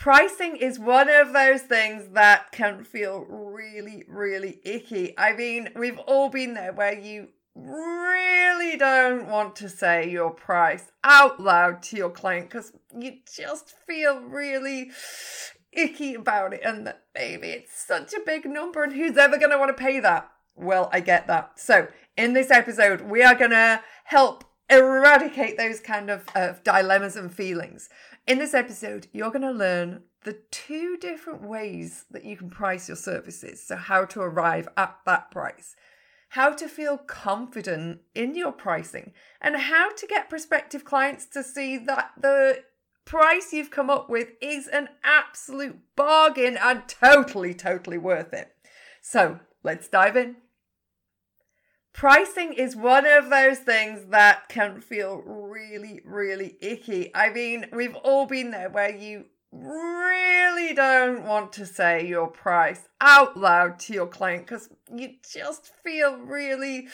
pricing 0.00 0.56
is 0.56 0.78
one 0.78 1.10
of 1.10 1.34
those 1.34 1.60
things 1.60 2.08
that 2.14 2.50
can 2.52 2.82
feel 2.82 3.26
really, 3.28 4.02
really 4.08 4.58
icky. 4.64 5.16
I 5.16 5.34
mean, 5.34 5.68
we've 5.76 5.98
all 5.98 6.30
been 6.30 6.54
there 6.54 6.72
where 6.72 6.98
you 6.98 7.28
really 7.54 8.78
don't 8.78 9.28
want 9.28 9.54
to 9.56 9.68
say 9.68 10.10
your 10.10 10.30
price 10.30 10.90
out 11.04 11.38
loud 11.38 11.82
to 11.82 11.96
your 11.96 12.08
client 12.08 12.48
because 12.48 12.72
you 12.98 13.18
just 13.30 13.74
feel 13.86 14.20
really 14.20 14.90
icky 15.70 16.14
about 16.14 16.54
it 16.54 16.62
and 16.64 16.86
that 16.86 17.02
maybe 17.14 17.48
it's 17.48 17.78
such 17.78 18.14
a 18.14 18.24
big 18.24 18.46
number 18.46 18.82
and 18.82 18.94
who's 18.94 19.18
ever 19.18 19.36
going 19.36 19.50
to 19.50 19.58
want 19.58 19.76
to 19.76 19.80
pay 19.80 20.00
that? 20.00 20.30
Well, 20.56 20.88
I 20.94 21.00
get 21.00 21.26
that. 21.26 21.60
So, 21.60 21.88
in 22.16 22.32
this 22.32 22.50
episode, 22.50 23.02
we 23.02 23.22
are 23.22 23.34
going 23.34 23.50
to 23.50 23.82
help 24.04 24.44
eradicate 24.70 25.58
those 25.58 25.80
kind 25.80 26.08
of 26.10 26.24
uh, 26.34 26.54
dilemmas 26.64 27.16
and 27.16 27.32
feelings. 27.32 27.90
In 28.30 28.38
this 28.38 28.54
episode, 28.54 29.08
you're 29.12 29.32
going 29.32 29.42
to 29.42 29.50
learn 29.50 30.04
the 30.22 30.38
two 30.52 30.96
different 30.98 31.42
ways 31.42 32.04
that 32.12 32.24
you 32.24 32.36
can 32.36 32.48
price 32.48 32.86
your 32.86 32.96
services. 32.96 33.60
So, 33.60 33.74
how 33.74 34.04
to 34.04 34.20
arrive 34.20 34.68
at 34.76 34.96
that 35.04 35.32
price, 35.32 35.74
how 36.28 36.52
to 36.52 36.68
feel 36.68 36.96
confident 36.96 38.02
in 38.14 38.36
your 38.36 38.52
pricing, 38.52 39.14
and 39.40 39.56
how 39.56 39.90
to 39.90 40.06
get 40.06 40.30
prospective 40.30 40.84
clients 40.84 41.26
to 41.26 41.42
see 41.42 41.76
that 41.78 42.12
the 42.20 42.62
price 43.04 43.52
you've 43.52 43.72
come 43.72 43.90
up 43.90 44.08
with 44.08 44.28
is 44.40 44.68
an 44.68 44.90
absolute 45.02 45.80
bargain 45.96 46.56
and 46.56 46.86
totally, 46.86 47.52
totally 47.52 47.98
worth 47.98 48.32
it. 48.32 48.52
So, 49.02 49.40
let's 49.64 49.88
dive 49.88 50.16
in. 50.16 50.36
Pricing 51.92 52.52
is 52.52 52.76
one 52.76 53.04
of 53.04 53.30
those 53.30 53.58
things 53.58 54.06
that 54.10 54.48
can 54.48 54.80
feel 54.80 55.22
really, 55.26 56.00
really 56.04 56.56
icky. 56.60 57.10
I 57.14 57.30
mean, 57.30 57.66
we've 57.72 57.96
all 57.96 58.26
been 58.26 58.52
there 58.52 58.70
where 58.70 58.94
you 58.94 59.24
really 59.52 60.72
don't 60.74 61.24
want 61.24 61.52
to 61.54 61.66
say 61.66 62.06
your 62.06 62.28
price 62.28 62.88
out 63.00 63.36
loud 63.36 63.80
to 63.80 63.92
your 63.92 64.06
client 64.06 64.46
because 64.46 64.68
you 64.94 65.14
just 65.32 65.72
feel 65.82 66.16
really 66.18 66.86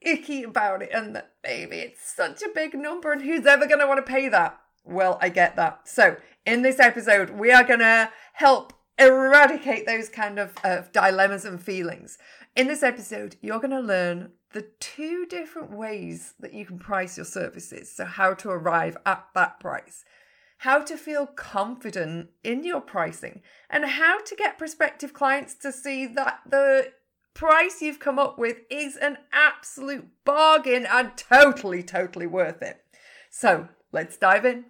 icky 0.00 0.44
about 0.44 0.82
it 0.82 0.90
and 0.92 1.14
that 1.16 1.32
maybe 1.42 1.76
it's 1.76 2.14
such 2.14 2.42
a 2.42 2.48
big 2.54 2.74
number 2.74 3.12
and 3.12 3.22
who's 3.22 3.46
ever 3.46 3.66
going 3.66 3.80
to 3.80 3.86
want 3.86 4.04
to 4.04 4.12
pay 4.12 4.28
that? 4.28 4.58
Well, 4.84 5.18
I 5.20 5.28
get 5.28 5.56
that. 5.56 5.88
So, 5.88 6.16
in 6.44 6.62
this 6.62 6.80
episode, 6.80 7.30
we 7.30 7.52
are 7.52 7.62
going 7.62 7.80
to 7.80 8.10
help 8.32 8.72
eradicate 8.98 9.86
those 9.86 10.08
kind 10.08 10.38
of 10.38 10.54
uh, 10.64 10.82
dilemmas 10.92 11.44
and 11.44 11.62
feelings. 11.62 12.18
In 12.54 12.66
this 12.66 12.82
episode, 12.82 13.36
you're 13.40 13.60
going 13.60 13.70
to 13.70 13.80
learn 13.80 14.32
the 14.52 14.66
two 14.78 15.24
different 15.24 15.70
ways 15.70 16.34
that 16.38 16.52
you 16.52 16.66
can 16.66 16.78
price 16.78 17.16
your 17.16 17.24
services. 17.24 17.90
So, 17.90 18.04
how 18.04 18.34
to 18.34 18.50
arrive 18.50 18.98
at 19.06 19.26
that 19.34 19.58
price, 19.58 20.04
how 20.58 20.82
to 20.82 20.98
feel 20.98 21.26
confident 21.26 22.28
in 22.44 22.62
your 22.62 22.82
pricing, 22.82 23.40
and 23.70 23.86
how 23.86 24.20
to 24.20 24.36
get 24.36 24.58
prospective 24.58 25.14
clients 25.14 25.54
to 25.62 25.72
see 25.72 26.06
that 26.08 26.40
the 26.46 26.92
price 27.32 27.80
you've 27.80 27.98
come 27.98 28.18
up 28.18 28.38
with 28.38 28.58
is 28.68 28.96
an 28.96 29.16
absolute 29.32 30.08
bargain 30.26 30.84
and 30.84 31.16
totally, 31.16 31.82
totally 31.82 32.26
worth 32.26 32.60
it. 32.60 32.84
So, 33.30 33.70
let's 33.92 34.18
dive 34.18 34.44
in. 34.44 34.66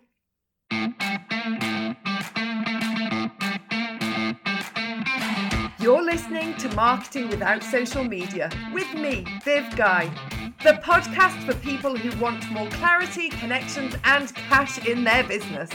You're 5.82 6.04
listening 6.04 6.56
to 6.58 6.68
Marketing 6.76 7.28
Without 7.28 7.64
Social 7.64 8.04
Media 8.04 8.48
with 8.72 8.94
me, 8.94 9.24
Viv 9.42 9.74
Guy, 9.74 10.08
the 10.62 10.74
podcast 10.74 11.44
for 11.44 11.54
people 11.54 11.96
who 11.96 12.16
want 12.20 12.48
more 12.52 12.68
clarity, 12.68 13.30
connections, 13.30 13.96
and 14.04 14.32
cash 14.32 14.86
in 14.86 15.02
their 15.02 15.24
business. 15.24 15.68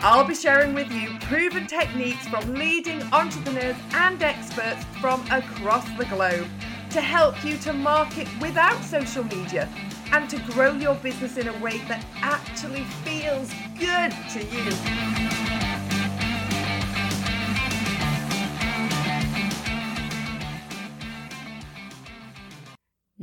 I'll 0.00 0.24
be 0.24 0.34
sharing 0.34 0.72
with 0.72 0.90
you 0.90 1.10
proven 1.24 1.66
techniques 1.66 2.26
from 2.28 2.54
leading 2.54 3.02
entrepreneurs 3.12 3.76
and 3.92 4.22
experts 4.22 4.86
from 5.02 5.22
across 5.30 5.86
the 5.98 6.06
globe 6.06 6.48
to 6.88 7.02
help 7.02 7.44
you 7.44 7.58
to 7.58 7.74
market 7.74 8.28
without 8.40 8.82
social 8.82 9.24
media 9.24 9.68
and 10.12 10.30
to 10.30 10.38
grow 10.52 10.72
your 10.72 10.94
business 10.94 11.36
in 11.36 11.48
a 11.48 11.58
way 11.58 11.76
that 11.88 12.02
actually 12.22 12.84
feels 13.04 13.52
good 13.78 14.14
to 14.30 14.42
you. 14.46 15.41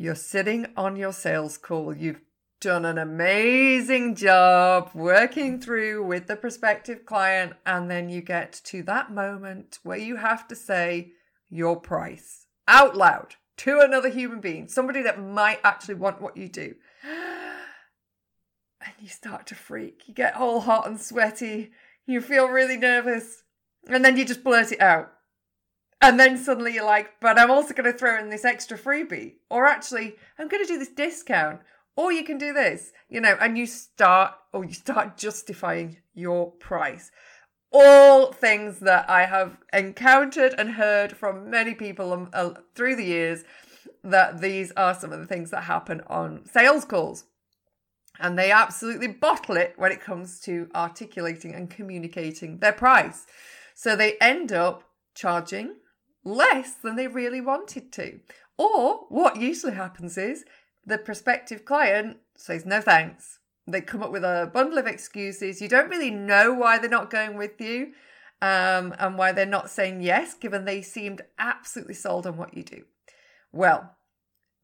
You're 0.02 0.16
sitting 0.16 0.68
on 0.78 0.96
your 0.96 1.12
sales 1.12 1.58
call. 1.58 1.94
You've 1.94 2.22
done 2.62 2.86
an 2.86 2.98
amazing 2.98 4.16
job 4.16 4.92
working 4.94 5.60
through 5.60 6.06
with 6.06 6.28
the 6.28 6.38
prospective 6.38 7.06
client, 7.06 7.52
and 7.66 7.92
then 7.92 8.08
you 8.08 8.22
get 8.22 8.62
to 8.64 8.82
that 8.84 9.12
moment 9.12 9.80
where 9.84 9.98
you 9.98 10.16
have 10.16 10.48
to 10.48 10.56
say 10.56 11.12
your 11.50 11.76
price 11.82 12.46
out 12.66 12.96
loud 12.96 13.36
to 13.58 13.82
another 13.82 14.08
human 14.08 14.40
being, 14.40 14.70
somebody 14.70 15.02
that 15.02 15.22
might 15.22 15.60
actually 15.66 15.96
want 15.96 16.22
what 16.22 16.38
you 16.38 16.48
do. 16.48 16.76
And 18.82 18.94
you 19.02 19.10
start 19.10 19.46
to 19.48 19.56
freak. 19.56 20.04
You 20.08 20.14
get 20.14 20.38
all 20.38 20.62
hot 20.62 20.88
and 20.88 21.02
sweaty. 21.02 21.72
You 22.06 22.22
feel 22.22 22.48
really 22.48 22.78
nervous. 22.78 23.44
And 23.90 24.06
then 24.06 24.16
you 24.16 24.24
just 24.24 24.46
blurt 24.46 24.72
it 24.72 24.80
out. 24.80 25.12
And 26.02 26.20
then 26.20 26.38
suddenly 26.38 26.76
you're 26.76 26.86
like, 26.86 27.20
but 27.20 27.38
I'm 27.38 27.52
also 27.52 27.74
going 27.74 27.92
to 27.92 27.98
throw 27.98 28.18
in 28.18 28.30
this 28.30 28.46
extra 28.46 28.78
freebie. 28.78 29.34
Or 29.50 29.66
actually, 29.66 30.16
I'm 30.38 30.48
going 30.48 30.64
to 30.64 30.72
do 30.72 30.80
this 30.80 30.90
discount. 30.90 31.60
Or 31.98 32.14
you 32.14 32.24
can 32.24 32.38
do 32.38 32.54
this, 32.54 32.94
you 33.10 33.20
know, 33.20 33.36
and 33.42 33.58
you 33.58 33.66
start, 33.66 34.34
or 34.54 34.64
you 34.64 34.74
start 34.74 35.18
justifying 35.18 35.98
your 36.14 36.52
price. 36.52 37.12
All 37.74 38.32
things 38.32 38.80
that 38.80 39.10
I 39.10 39.26
have 39.26 39.58
encountered 39.74 40.56
and 40.58 40.72
heard 40.72 41.18
from 41.18 41.50
many 41.50 41.74
people 41.74 42.14
um, 42.14 42.30
uh, 42.32 42.52
through 42.74 42.96
the 42.96 43.04
years 43.04 43.44
that 44.02 44.40
these 44.40 44.72
are 44.78 44.96
some 44.96 45.12
of 45.12 45.20
the 45.20 45.28
things 45.28 45.52
that 45.52 45.66
happen 45.66 46.02
on 46.08 46.46
sales 46.46 46.86
calls. 46.86 47.26
And 48.18 48.40
they 48.40 48.52
absolutely 48.52 49.08
bottle 49.08 49.58
it 49.58 49.74
when 49.76 49.92
it 49.92 50.02
comes 50.02 50.40
to 50.42 50.70
articulating 50.74 51.54
and 51.54 51.70
communicating 51.70 52.60
their 52.60 52.74
price. 52.74 53.26
So 53.76 53.96
they 53.98 54.18
end 54.22 54.54
up 54.54 54.84
charging 55.14 55.76
less 56.24 56.74
than 56.74 56.96
they 56.96 57.08
really 57.08 57.42
wanted 57.42 57.92
to. 57.94 58.20
Or 58.58 59.06
what 59.10 59.38
usually 59.38 59.74
happens 59.74 60.18
is 60.18 60.44
the 60.86 60.98
prospective 60.98 61.66
client 61.66 62.18
says 62.36 62.66
no 62.66 62.82
thanks. 62.82 63.40
They 63.68 63.82
come 63.82 64.02
up 64.02 64.12
with 64.12 64.24
a 64.24 64.50
bundle 64.54 64.80
of 64.80 64.88
excuses. 64.88 65.62
You 65.62 65.68
don't 65.68 65.90
really 65.90 66.12
know 66.12 66.54
why 66.54 66.80
they're 66.80 66.90
not 66.90 67.12
going 67.12 67.38
with 67.38 67.62
you 67.62 67.94
um, 68.42 68.96
and 68.98 69.18
why 69.18 69.32
they're 69.32 69.46
not 69.46 69.70
saying 69.70 70.02
yes, 70.02 70.34
given 70.34 70.66
they 70.66 70.82
seemed 70.82 71.22
absolutely 71.38 71.94
sold 71.94 72.26
on 72.26 72.38
what 72.38 72.56
you 72.56 72.64
do. 72.64 72.84
Well, 73.52 73.96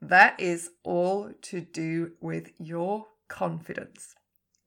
that 0.01 0.39
is 0.39 0.72
all 0.83 1.31
to 1.43 1.61
do 1.61 2.13
with 2.19 2.51
your 2.57 3.07
confidence. 3.27 4.16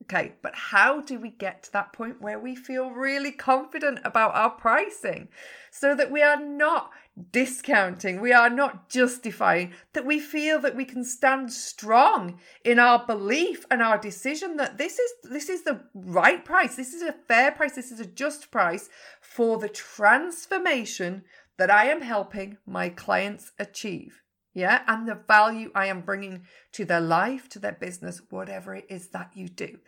Okay, 0.05 0.35
but 0.43 0.55
how 0.55 1.01
do 1.01 1.19
we 1.19 1.31
get 1.31 1.65
to 1.65 1.73
that 1.73 1.93
point 1.93 2.23
where 2.23 2.39
we 2.39 2.55
feel 2.55 2.91
really 2.91 3.33
confident 3.33 3.99
about 4.05 4.35
our 4.35 4.51
pricing 4.51 5.29
so 5.71 5.95
that 5.95 6.11
we 6.11 6.23
are 6.23 6.41
not 6.41 6.91
discounting, 7.33 8.21
we 8.21 8.33
are 8.33 8.49
not 8.49 8.89
justifying, 8.89 9.75
that 9.93 10.07
we 10.07 10.21
feel 10.21 10.61
that 10.61 10.77
we 10.77 10.85
can 10.85 11.05
stand 11.05 11.53
strong 11.53 12.39
in 12.65 12.79
our 12.79 13.05
belief 13.05 13.67
and 13.71 13.83
our 13.83 13.99
decision 13.99 14.57
that 14.57 14.79
this 14.79 14.99
is 14.99 15.11
this 15.25 15.49
is 15.49 15.65
the 15.65 15.81
right 15.95 16.45
price, 16.45 16.77
this 16.77 16.95
is 16.95 17.03
a 17.03 17.13
fair 17.13 17.51
price, 17.51 17.75
this 17.75 17.91
is 17.91 18.01
a 18.01 18.07
just 18.07 18.51
price 18.53 18.89
for 19.21 19.59
the 19.59 19.69
transformation 19.69 21.25
that 21.59 21.71
I 21.71 21.87
am 21.87 22.03
helping 22.03 22.57
my 22.65 22.89
clients 22.89 23.51
achieve 23.59 24.23
yeah, 24.59 24.83
and 24.89 25.07
the 25.07 25.15
value 25.15 25.71
I 25.73 25.87
am 25.87 26.01
bringing 26.01 26.43
to 26.73 26.85
their 26.85 27.01
life, 27.01 27.49
to 27.51 27.61
their 27.61 27.79
business, 27.81 28.21
whatever 28.29 28.75
it 28.75 28.87
is 28.91 29.09
that 29.11 29.31
you 29.35 29.49
do. 29.49 29.79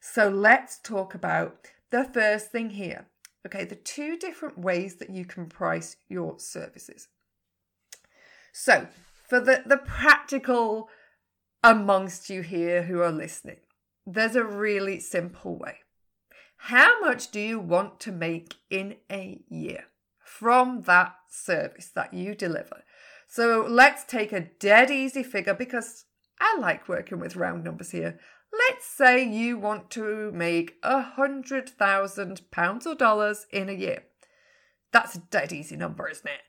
So 0.00 0.28
let's 0.28 0.78
talk 0.78 1.14
about 1.14 1.66
the 1.90 2.04
first 2.04 2.52
thing 2.52 2.70
here. 2.70 3.08
Okay, 3.44 3.64
the 3.64 3.74
two 3.74 4.16
different 4.16 4.56
ways 4.56 4.96
that 4.96 5.10
you 5.10 5.24
can 5.24 5.46
price 5.46 5.96
your 6.08 6.38
services. 6.38 7.08
So, 8.52 8.86
for 9.28 9.40
the, 9.40 9.64
the 9.66 9.78
practical 9.78 10.88
amongst 11.64 12.30
you 12.30 12.42
here 12.42 12.84
who 12.84 13.00
are 13.00 13.10
listening, 13.10 13.60
there's 14.06 14.36
a 14.36 14.44
really 14.44 15.00
simple 15.00 15.56
way. 15.56 15.78
How 16.56 17.00
much 17.00 17.32
do 17.32 17.40
you 17.40 17.58
want 17.58 17.98
to 18.00 18.12
make 18.12 18.54
in 18.68 18.96
a 19.10 19.40
year 19.48 19.86
from 20.22 20.82
that 20.82 21.16
service 21.28 21.90
that 21.96 22.14
you 22.14 22.36
deliver? 22.36 22.84
So 23.30 23.64
let's 23.68 24.02
take 24.02 24.32
a 24.32 24.40
dead 24.40 24.90
easy 24.90 25.22
figure 25.22 25.54
because 25.54 26.04
I 26.40 26.58
like 26.58 26.88
working 26.88 27.20
with 27.20 27.36
round 27.36 27.62
numbers 27.62 27.92
here. 27.92 28.18
Let's 28.52 28.84
say 28.84 29.24
you 29.24 29.56
want 29.56 29.88
to 29.90 30.32
make 30.32 30.78
a 30.82 31.00
hundred 31.00 31.68
thousand 31.68 32.50
pounds 32.50 32.88
or 32.88 32.96
dollars 32.96 33.46
in 33.52 33.68
a 33.68 33.72
year. 33.72 34.02
That's 34.92 35.14
a 35.14 35.20
dead 35.20 35.52
easy 35.52 35.76
number, 35.76 36.08
isn't 36.08 36.26
it? 36.26 36.40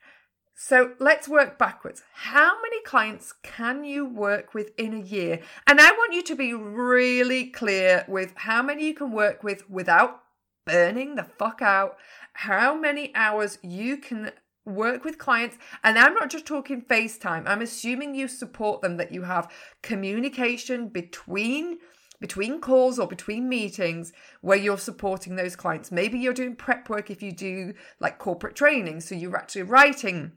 So 0.56 0.94
let's 1.00 1.30
work 1.30 1.60
backwards. 1.60 2.02
How 2.14 2.60
many 2.64 2.82
clients 2.82 3.32
can 3.44 3.84
you 3.84 4.04
work 4.04 4.56
with 4.56 4.72
in 4.76 4.96
a 4.96 5.06
year? 5.06 5.40
And 5.68 5.80
I 5.80 5.92
want 5.92 6.14
you 6.14 6.24
to 6.24 6.36
be 6.36 6.56
really 6.56 7.46
clear 7.46 8.06
with 8.08 8.34
how 8.38 8.64
many 8.64 8.88
you 8.88 8.96
can 8.96 9.12
work 9.12 9.44
with 9.44 9.70
without 9.70 10.24
burning 10.66 11.16
the 11.16 11.24
fuck 11.24 11.62
out 11.62 11.98
how 12.34 12.76
many 12.76 13.14
hours 13.16 13.58
you 13.62 13.98
can 13.98 14.32
work 14.66 15.04
with 15.04 15.18
clients 15.18 15.58
and 15.84 15.98
i'm 15.98 16.14
not 16.14 16.30
just 16.30 16.46
talking 16.46 16.82
facetime. 16.82 17.44
I'm 17.48 17.62
assuming 17.62 18.16
you 18.16 18.28
support 18.28 18.82
them 18.82 18.98
that 18.98 19.12
you 19.12 19.24
have 19.24 19.52
communication 19.82 20.90
between 20.90 21.80
between 22.20 22.62
calls 22.62 23.00
or 23.00 23.08
between 23.08 23.50
meetings 23.50 24.14
where 24.42 24.58
you're 24.58 24.78
supporting 24.78 25.36
those 25.36 25.56
clients. 25.56 25.92
Maybe 25.92 26.20
you're 26.20 26.34
doing 26.34 26.56
prep 26.56 26.88
work 26.88 27.10
if 27.10 27.24
you 27.24 27.32
do 27.32 27.74
like 28.00 28.20
corporate 28.20 28.56
training 28.56 29.02
so 29.02 29.16
you're 29.16 29.36
actually 29.36 29.64
writing 29.64 30.34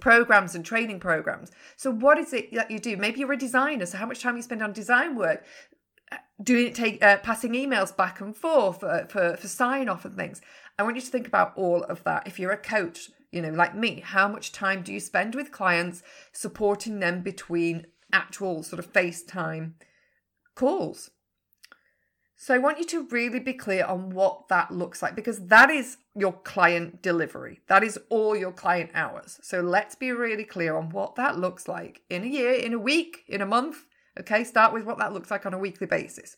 programs 0.00 0.56
and 0.56 0.64
training 0.64 0.98
programs. 0.98 1.52
So 1.76 1.92
what 1.92 2.18
is 2.18 2.32
it 2.32 2.52
that 2.54 2.70
you 2.70 2.80
do? 2.80 2.96
Maybe 2.96 3.20
you're 3.20 3.32
a 3.32 3.38
designer 3.38 3.86
so 3.86 3.98
how 3.98 4.06
much 4.06 4.20
time 4.20 4.36
you 4.36 4.42
spend 4.42 4.62
on 4.62 4.72
design 4.72 5.14
work 5.14 5.44
doing 6.42 6.66
it 6.66 6.74
take 6.74 7.02
uh, 7.02 7.18
passing 7.18 7.52
emails 7.52 7.96
back 7.96 8.20
and 8.20 8.36
forth 8.36 8.80
for, 8.80 9.06
for, 9.08 9.36
for 9.36 9.48
sign 9.48 9.88
off 9.88 10.04
and 10.04 10.16
things. 10.16 10.40
I 10.78 10.82
want 10.82 10.96
you 10.96 11.02
to 11.02 11.10
think 11.10 11.28
about 11.28 11.56
all 11.56 11.84
of 11.84 12.02
that. 12.04 12.26
If 12.26 12.40
you're 12.40 12.50
a 12.50 12.56
coach 12.56 13.10
you 13.34 13.42
know, 13.42 13.50
like 13.50 13.74
me, 13.74 14.00
how 14.00 14.28
much 14.28 14.52
time 14.52 14.82
do 14.82 14.92
you 14.92 15.00
spend 15.00 15.34
with 15.34 15.50
clients 15.50 16.04
supporting 16.32 17.00
them 17.00 17.20
between 17.20 17.86
actual 18.12 18.62
sort 18.62 18.78
of 18.78 18.92
FaceTime 18.92 19.72
calls? 20.54 21.10
So 22.36 22.54
I 22.54 22.58
want 22.58 22.78
you 22.78 22.84
to 22.86 23.08
really 23.08 23.40
be 23.40 23.54
clear 23.54 23.84
on 23.84 24.10
what 24.10 24.48
that 24.50 24.70
looks 24.70 25.02
like 25.02 25.16
because 25.16 25.46
that 25.46 25.68
is 25.68 25.96
your 26.14 26.32
client 26.32 27.02
delivery. 27.02 27.60
That 27.66 27.82
is 27.82 27.98
all 28.08 28.36
your 28.36 28.52
client 28.52 28.90
hours. 28.94 29.40
So 29.42 29.60
let's 29.60 29.96
be 29.96 30.12
really 30.12 30.44
clear 30.44 30.76
on 30.76 30.90
what 30.90 31.16
that 31.16 31.36
looks 31.36 31.66
like 31.66 32.02
in 32.08 32.22
a 32.22 32.28
year, 32.28 32.52
in 32.52 32.72
a 32.72 32.78
week, 32.78 33.24
in 33.26 33.40
a 33.40 33.46
month. 33.46 33.78
Okay, 34.20 34.44
start 34.44 34.72
with 34.72 34.84
what 34.84 34.98
that 34.98 35.12
looks 35.12 35.32
like 35.32 35.44
on 35.44 35.54
a 35.54 35.58
weekly 35.58 35.88
basis. 35.88 36.36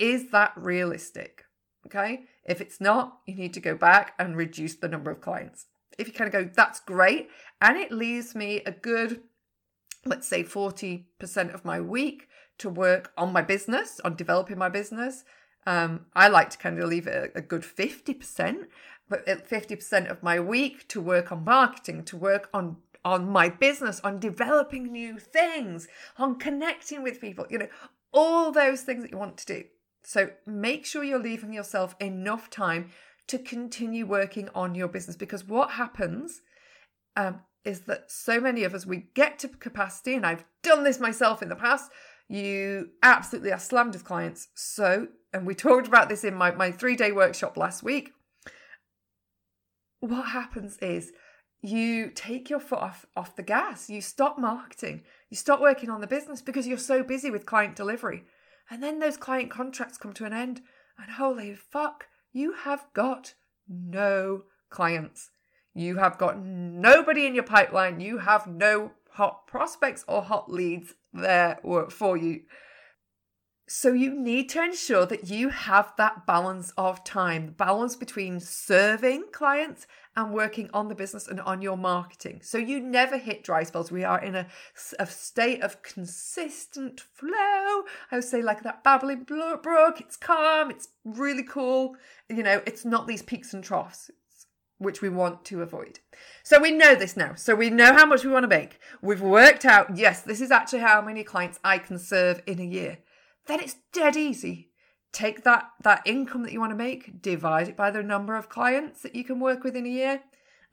Is 0.00 0.32
that 0.32 0.52
realistic? 0.56 1.44
Okay, 1.86 2.24
if 2.44 2.60
it's 2.60 2.80
not, 2.80 3.18
you 3.24 3.36
need 3.36 3.54
to 3.54 3.60
go 3.60 3.76
back 3.76 4.14
and 4.18 4.36
reduce 4.36 4.74
the 4.74 4.88
number 4.88 5.12
of 5.12 5.20
clients 5.20 5.66
if 5.98 6.06
you 6.06 6.12
kind 6.12 6.32
of 6.32 6.32
go, 6.32 6.50
that's 6.54 6.80
great. 6.80 7.28
And 7.60 7.76
it 7.76 7.92
leaves 7.92 8.34
me 8.34 8.62
a 8.66 8.70
good, 8.70 9.22
let's 10.04 10.26
say, 10.26 10.42
40% 10.44 11.04
of 11.54 11.64
my 11.64 11.80
week 11.80 12.28
to 12.58 12.68
work 12.68 13.12
on 13.16 13.32
my 13.32 13.42
business, 13.42 14.00
on 14.04 14.16
developing 14.16 14.58
my 14.58 14.68
business. 14.68 15.24
Um, 15.66 16.06
I 16.14 16.28
like 16.28 16.50
to 16.50 16.58
kind 16.58 16.78
of 16.78 16.88
leave 16.88 17.06
it 17.06 17.32
a, 17.34 17.38
a 17.38 17.42
good 17.42 17.62
50%, 17.62 18.66
but 19.08 19.26
50% 19.26 20.10
of 20.10 20.22
my 20.22 20.38
week 20.40 20.88
to 20.88 21.00
work 21.00 21.32
on 21.32 21.44
marketing, 21.44 22.04
to 22.04 22.16
work 22.16 22.48
on 22.52 22.76
on 23.04 23.28
my 23.28 23.50
business, 23.50 24.00
on 24.00 24.18
developing 24.18 24.90
new 24.90 25.18
things, 25.18 25.86
on 26.16 26.36
connecting 26.36 27.02
with 27.02 27.20
people, 27.20 27.46
you 27.50 27.58
know, 27.58 27.68
all 28.12 28.50
those 28.50 28.82
things 28.82 29.02
that 29.02 29.12
you 29.12 29.18
want 29.18 29.36
to 29.36 29.46
do. 29.46 29.64
So 30.02 30.30
make 30.46 30.86
sure 30.86 31.04
you're 31.04 31.18
leaving 31.18 31.52
yourself 31.52 31.94
enough 32.00 32.48
time 32.48 32.90
to 33.28 33.38
continue 33.38 34.06
working 34.06 34.48
on 34.54 34.74
your 34.74 34.88
business 34.88 35.16
because 35.16 35.44
what 35.44 35.72
happens 35.72 36.42
um, 37.16 37.40
is 37.64 37.80
that 37.80 38.10
so 38.10 38.40
many 38.40 38.64
of 38.64 38.74
us 38.74 38.84
we 38.84 39.06
get 39.14 39.38
to 39.38 39.48
capacity 39.48 40.14
and 40.14 40.26
i've 40.26 40.44
done 40.62 40.84
this 40.84 41.00
myself 41.00 41.42
in 41.42 41.48
the 41.48 41.56
past 41.56 41.90
you 42.28 42.90
absolutely 43.02 43.52
are 43.52 43.58
slammed 43.58 43.94
with 43.94 44.04
clients. 44.04 44.48
So 44.54 45.08
and 45.32 45.46
we 45.46 45.54
talked 45.54 45.86
about 45.86 46.08
this 46.08 46.24
in 46.24 46.34
my, 46.34 46.50
my 46.52 46.70
three 46.70 46.96
day 46.96 47.12
workshop 47.12 47.56
last 47.56 47.82
week. 47.82 48.12
What 50.00 50.28
happens 50.28 50.76
is 50.78 51.12
you 51.62 52.10
take 52.14 52.50
your 52.50 52.60
foot 52.60 52.80
off, 52.80 53.06
off 53.16 53.36
the 53.36 53.42
gas. 53.42 53.88
You 53.88 54.00
stop 54.00 54.38
marketing. 54.38 55.02
You 55.30 55.36
stop 55.36 55.60
working 55.60 55.88
on 55.88 56.02
the 56.02 56.06
business 56.06 56.42
because 56.42 56.66
you're 56.66 56.76
so 56.76 57.02
busy 57.02 57.30
with 57.30 57.46
client 57.46 57.74
delivery. 57.74 58.24
And 58.70 58.82
then 58.82 58.98
those 58.98 59.16
client 59.16 59.50
contracts 59.50 59.98
come 59.98 60.12
to 60.14 60.24
an 60.24 60.32
end 60.32 60.60
and 60.98 61.12
holy 61.12 61.54
fuck 61.54 62.06
you 62.34 62.52
have 62.52 62.84
got 62.92 63.34
no 63.68 64.42
clients. 64.68 65.30
You 65.72 65.96
have 65.96 66.18
got 66.18 66.44
nobody 66.44 67.26
in 67.26 67.34
your 67.34 67.44
pipeline. 67.44 68.00
You 68.00 68.18
have 68.18 68.46
no 68.46 68.90
hot 69.12 69.46
prospects 69.46 70.04
or 70.06 70.20
hot 70.20 70.52
leads 70.52 70.94
there 71.12 71.58
for 71.90 72.16
you. 72.16 72.42
So 73.66 73.94
you 73.94 74.14
need 74.14 74.50
to 74.50 74.62
ensure 74.62 75.06
that 75.06 75.30
you 75.30 75.48
have 75.48 75.94
that 75.96 76.26
balance 76.26 76.74
of 76.76 77.02
time, 77.02 77.54
balance 77.56 77.96
between 77.96 78.38
serving 78.38 79.24
clients 79.32 79.86
and 80.14 80.34
working 80.34 80.68
on 80.74 80.88
the 80.88 80.94
business 80.94 81.26
and 81.26 81.40
on 81.40 81.62
your 81.62 81.78
marketing. 81.78 82.40
So 82.42 82.58
you 82.58 82.78
never 82.78 83.16
hit 83.16 83.42
dry 83.42 83.62
spells. 83.62 83.90
We 83.90 84.04
are 84.04 84.22
in 84.22 84.34
a, 84.34 84.46
a 84.98 85.06
state 85.06 85.62
of 85.62 85.82
consistent 85.82 87.00
flow. 87.00 87.30
I 88.10 88.16
would 88.16 88.24
say 88.24 88.42
like 88.42 88.62
that 88.64 88.84
babbling 88.84 89.24
brook. 89.24 89.98
It's 89.98 90.16
calm. 90.16 90.70
It's 90.70 90.88
really 91.02 91.42
cool. 91.42 91.96
You 92.28 92.42
know, 92.42 92.60
it's 92.66 92.84
not 92.84 93.06
these 93.06 93.22
peaks 93.22 93.54
and 93.54 93.64
troughs 93.64 94.10
which 94.78 95.00
we 95.00 95.08
want 95.08 95.44
to 95.46 95.62
avoid. 95.62 96.00
So 96.42 96.60
we 96.60 96.72
know 96.72 96.94
this 96.94 97.16
now. 97.16 97.34
So 97.36 97.54
we 97.54 97.70
know 97.70 97.94
how 97.94 98.04
much 98.04 98.24
we 98.24 98.30
want 98.30 98.42
to 98.42 98.48
make. 98.48 98.78
We've 99.00 99.22
worked 99.22 99.64
out, 99.64 99.96
yes, 99.96 100.20
this 100.20 100.40
is 100.40 100.50
actually 100.50 100.80
how 100.80 101.00
many 101.00 101.22
clients 101.22 101.60
I 101.64 101.78
can 101.78 101.98
serve 101.98 102.42
in 102.46 102.60
a 102.60 102.64
year 102.64 102.98
then 103.46 103.60
it's 103.60 103.76
dead 103.92 104.16
easy. 104.16 104.70
Take 105.12 105.44
that, 105.44 105.70
that 105.82 106.02
income 106.04 106.42
that 106.42 106.52
you 106.52 106.60
want 106.60 106.72
to 106.72 106.76
make, 106.76 107.22
divide 107.22 107.68
it 107.68 107.76
by 107.76 107.90
the 107.90 108.02
number 108.02 108.34
of 108.34 108.48
clients 108.48 109.02
that 109.02 109.14
you 109.14 109.22
can 109.22 109.38
work 109.38 109.62
with 109.62 109.76
in 109.76 109.86
a 109.86 109.90
year, 109.90 110.22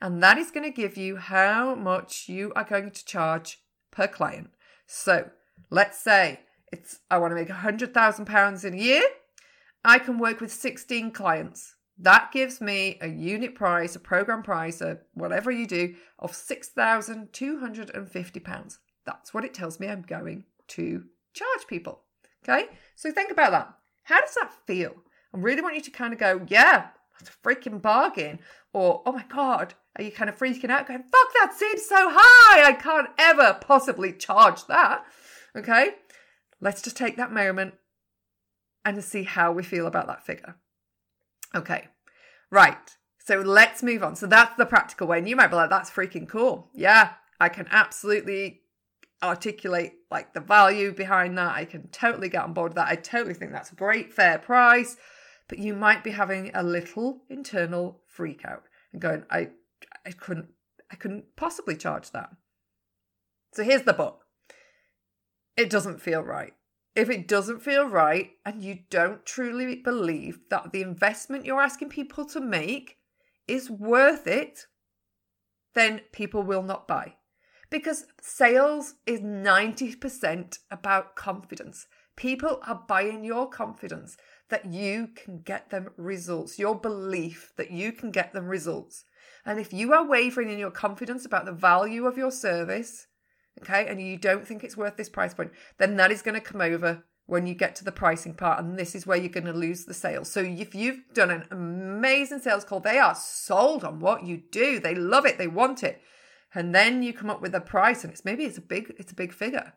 and 0.00 0.20
that 0.22 0.36
is 0.36 0.50
going 0.50 0.64
to 0.64 0.76
give 0.76 0.96
you 0.96 1.16
how 1.16 1.76
much 1.76 2.28
you 2.28 2.52
are 2.56 2.64
going 2.64 2.90
to 2.90 3.04
charge 3.04 3.62
per 3.92 4.08
client. 4.08 4.50
So 4.86 5.30
let's 5.70 6.02
say 6.02 6.40
it's 6.72 6.98
I 7.08 7.18
want 7.18 7.30
to 7.30 7.36
make 7.36 7.50
a 7.50 7.54
hundred 7.54 7.94
thousand 7.94 8.24
pounds 8.24 8.64
in 8.64 8.74
a 8.74 8.78
year. 8.78 9.02
I 9.84 9.98
can 9.98 10.18
work 10.18 10.40
with 10.40 10.52
16 10.52 11.12
clients. 11.12 11.76
That 11.98 12.32
gives 12.32 12.60
me 12.60 12.98
a 13.00 13.08
unit 13.08 13.54
price, 13.54 13.94
a 13.94 14.00
program 14.00 14.42
price, 14.42 14.80
a 14.80 14.98
whatever 15.14 15.52
you 15.52 15.66
do, 15.66 15.94
of 16.18 16.32
£6,250. 16.32 18.78
That's 19.04 19.34
what 19.34 19.44
it 19.44 19.54
tells 19.54 19.78
me 19.78 19.88
I'm 19.88 20.02
going 20.02 20.44
to 20.68 21.04
charge 21.34 21.66
people. 21.68 22.04
Okay, 22.42 22.66
so 22.96 23.12
think 23.12 23.30
about 23.30 23.52
that. 23.52 23.72
How 24.04 24.20
does 24.20 24.34
that 24.34 24.52
feel? 24.66 24.94
I 25.34 25.38
really 25.38 25.62
want 25.62 25.76
you 25.76 25.82
to 25.82 25.90
kind 25.90 26.12
of 26.12 26.18
go, 26.18 26.44
yeah, 26.48 26.88
that's 27.18 27.30
a 27.30 27.48
freaking 27.48 27.80
bargain. 27.80 28.40
Or, 28.72 29.02
oh 29.06 29.12
my 29.12 29.24
God, 29.28 29.74
are 29.96 30.02
you 30.02 30.10
kind 30.10 30.28
of 30.28 30.38
freaking 30.38 30.70
out 30.70 30.88
going, 30.88 31.02
fuck, 31.02 31.32
that 31.40 31.52
seems 31.54 31.86
so 31.86 32.10
high. 32.10 32.64
I 32.64 32.72
can't 32.72 33.08
ever 33.18 33.58
possibly 33.60 34.12
charge 34.12 34.66
that. 34.66 35.04
Okay, 35.56 35.90
let's 36.60 36.82
just 36.82 36.96
take 36.96 37.16
that 37.16 37.32
moment 37.32 37.74
and 38.84 39.02
see 39.04 39.22
how 39.22 39.52
we 39.52 39.62
feel 39.62 39.86
about 39.86 40.06
that 40.08 40.26
figure. 40.26 40.56
Okay, 41.54 41.88
right. 42.50 42.96
So 43.24 43.36
let's 43.36 43.82
move 43.82 44.02
on. 44.02 44.16
So 44.16 44.26
that's 44.26 44.56
the 44.56 44.66
practical 44.66 45.06
way. 45.06 45.18
And 45.18 45.28
you 45.28 45.36
might 45.36 45.48
be 45.48 45.56
like, 45.56 45.70
that's 45.70 45.90
freaking 45.90 46.28
cool. 46.28 46.70
Yeah, 46.74 47.10
I 47.38 47.48
can 47.48 47.68
absolutely 47.70 48.61
articulate 49.22 49.94
like 50.10 50.34
the 50.34 50.40
value 50.40 50.92
behind 50.92 51.38
that. 51.38 51.54
I 51.54 51.64
can 51.64 51.88
totally 51.88 52.28
get 52.28 52.44
on 52.44 52.52
board 52.52 52.70
with 52.70 52.76
that. 52.76 52.88
I 52.88 52.96
totally 52.96 53.34
think 53.34 53.52
that's 53.52 53.72
a 53.72 53.76
great 53.76 54.12
fair 54.12 54.38
price. 54.38 54.96
But 55.48 55.58
you 55.58 55.74
might 55.74 56.02
be 56.04 56.10
having 56.10 56.50
a 56.54 56.62
little 56.62 57.22
internal 57.28 58.00
freak 58.06 58.44
out 58.44 58.64
and 58.92 59.02
going, 59.02 59.24
I 59.30 59.50
I 60.06 60.12
couldn't 60.12 60.48
I 60.90 60.96
couldn't 60.96 61.36
possibly 61.36 61.76
charge 61.76 62.10
that. 62.10 62.30
So 63.52 63.62
here's 63.62 63.82
the 63.82 63.92
but. 63.92 64.18
It 65.56 65.68
doesn't 65.70 66.00
feel 66.00 66.22
right. 66.22 66.54
If 66.94 67.08
it 67.08 67.28
doesn't 67.28 67.62
feel 67.62 67.86
right 67.86 68.32
and 68.44 68.62
you 68.62 68.80
don't 68.90 69.24
truly 69.24 69.76
believe 69.76 70.40
that 70.50 70.72
the 70.72 70.82
investment 70.82 71.44
you're 71.46 71.60
asking 71.60 71.88
people 71.88 72.24
to 72.26 72.40
make 72.40 72.98
is 73.48 73.70
worth 73.70 74.26
it, 74.26 74.66
then 75.74 76.02
people 76.12 76.42
will 76.42 76.62
not 76.62 76.86
buy. 76.86 77.14
Because 77.72 78.04
sales 78.20 78.96
is 79.06 79.20
90% 79.20 80.58
about 80.70 81.16
confidence. 81.16 81.86
People 82.16 82.60
are 82.66 82.84
buying 82.86 83.24
your 83.24 83.48
confidence 83.48 84.18
that 84.50 84.66
you 84.66 85.08
can 85.16 85.40
get 85.40 85.70
them 85.70 85.88
results, 85.96 86.58
your 86.58 86.74
belief 86.74 87.54
that 87.56 87.70
you 87.70 87.92
can 87.92 88.10
get 88.10 88.34
them 88.34 88.46
results. 88.46 89.04
And 89.46 89.58
if 89.58 89.72
you 89.72 89.94
are 89.94 90.06
wavering 90.06 90.50
in 90.50 90.58
your 90.58 90.70
confidence 90.70 91.24
about 91.24 91.46
the 91.46 91.52
value 91.52 92.04
of 92.04 92.18
your 92.18 92.30
service, 92.30 93.06
okay, 93.62 93.86
and 93.86 94.02
you 94.02 94.18
don't 94.18 94.46
think 94.46 94.62
it's 94.62 94.76
worth 94.76 94.98
this 94.98 95.08
price 95.08 95.32
point, 95.32 95.52
then 95.78 95.96
that 95.96 96.12
is 96.12 96.20
going 96.20 96.34
to 96.34 96.42
come 96.42 96.60
over 96.60 97.04
when 97.24 97.46
you 97.46 97.54
get 97.54 97.74
to 97.76 97.84
the 97.84 97.90
pricing 97.90 98.34
part. 98.34 98.62
And 98.62 98.78
this 98.78 98.94
is 98.94 99.06
where 99.06 99.16
you're 99.16 99.30
going 99.30 99.46
to 99.46 99.52
lose 99.54 99.86
the 99.86 99.94
sale. 99.94 100.26
So 100.26 100.40
if 100.40 100.74
you've 100.74 101.00
done 101.14 101.30
an 101.30 101.46
amazing 101.50 102.40
sales 102.40 102.66
call, 102.66 102.80
they 102.80 102.98
are 102.98 103.14
sold 103.14 103.82
on 103.82 103.98
what 103.98 104.26
you 104.26 104.42
do, 104.52 104.78
they 104.78 104.94
love 104.94 105.24
it, 105.24 105.38
they 105.38 105.48
want 105.48 105.82
it 105.82 106.02
and 106.54 106.74
then 106.74 107.02
you 107.02 107.12
come 107.12 107.30
up 107.30 107.40
with 107.40 107.54
a 107.54 107.60
price 107.60 108.04
and 108.04 108.12
it's 108.12 108.24
maybe 108.24 108.44
it's 108.44 108.58
a 108.58 108.62
big 108.62 108.94
it's 108.98 109.12
a 109.12 109.16
big 109.16 109.32
figure 109.32 109.72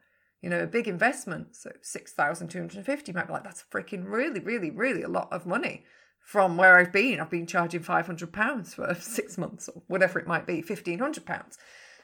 you 0.45 0.51
know 0.51 0.61
a 0.61 0.67
big 0.67 0.87
investment. 0.87 1.55
So 1.55 1.71
6250 1.81 3.11
might 3.13 3.25
be 3.25 3.33
like 3.33 3.43
that's 3.43 3.65
freaking 3.71 4.05
really 4.05 4.39
really 4.39 4.69
really 4.69 5.01
a 5.01 5.09
lot 5.09 5.27
of 5.31 5.47
money 5.47 5.83
from 6.19 6.55
where 6.55 6.77
i've 6.77 6.93
been. 6.93 7.19
I've 7.19 7.31
been 7.31 7.47
charging 7.47 7.81
500 7.81 8.31
pounds 8.31 8.75
for 8.75 8.95
six 8.99 9.39
months 9.39 9.67
or 9.67 9.81
whatever 9.87 10.19
it 10.19 10.27
might 10.27 10.45
be 10.45 10.61
1500 10.61 11.25
pounds. 11.25 11.57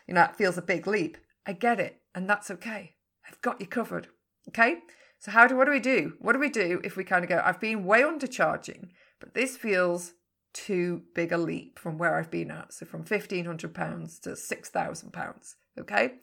You 0.07 0.15
know 0.15 0.21
that 0.21 0.37
feels 0.37 0.57
a 0.57 0.63
big 0.63 0.87
leap. 0.87 1.17
I 1.45 1.53
get 1.53 1.79
it 1.79 2.01
and 2.15 2.27
that's 2.27 2.49
okay. 2.49 2.95
I've 3.27 3.41
got 3.41 3.61
you 3.61 3.67
covered 3.67 4.07
okay? 4.47 4.79
So 5.19 5.29
how 5.29 5.45
do 5.45 5.55
what 5.55 5.65
do 5.65 5.71
we 5.71 5.79
do? 5.79 6.13
What 6.19 6.33
do 6.33 6.39
we 6.39 6.49
do 6.49 6.81
if 6.83 6.97
we 6.97 7.03
kind 7.03 7.23
of 7.23 7.29
go 7.29 7.41
i've 7.45 7.59
been 7.59 7.85
way 7.85 8.01
undercharging 8.01 8.89
but 9.19 9.35
this 9.35 9.55
feels 9.55 10.13
too 10.53 11.03
big 11.13 11.31
a 11.31 11.37
leap 11.37 11.79
from 11.79 11.97
where 11.97 12.15
I've 12.15 12.31
been 12.31 12.51
at. 12.51 12.73
So 12.73 12.85
from 12.85 13.03
£1,500 13.03 14.21
to 14.21 14.29
£6,000. 14.29 15.55
Okay. 15.79 16.13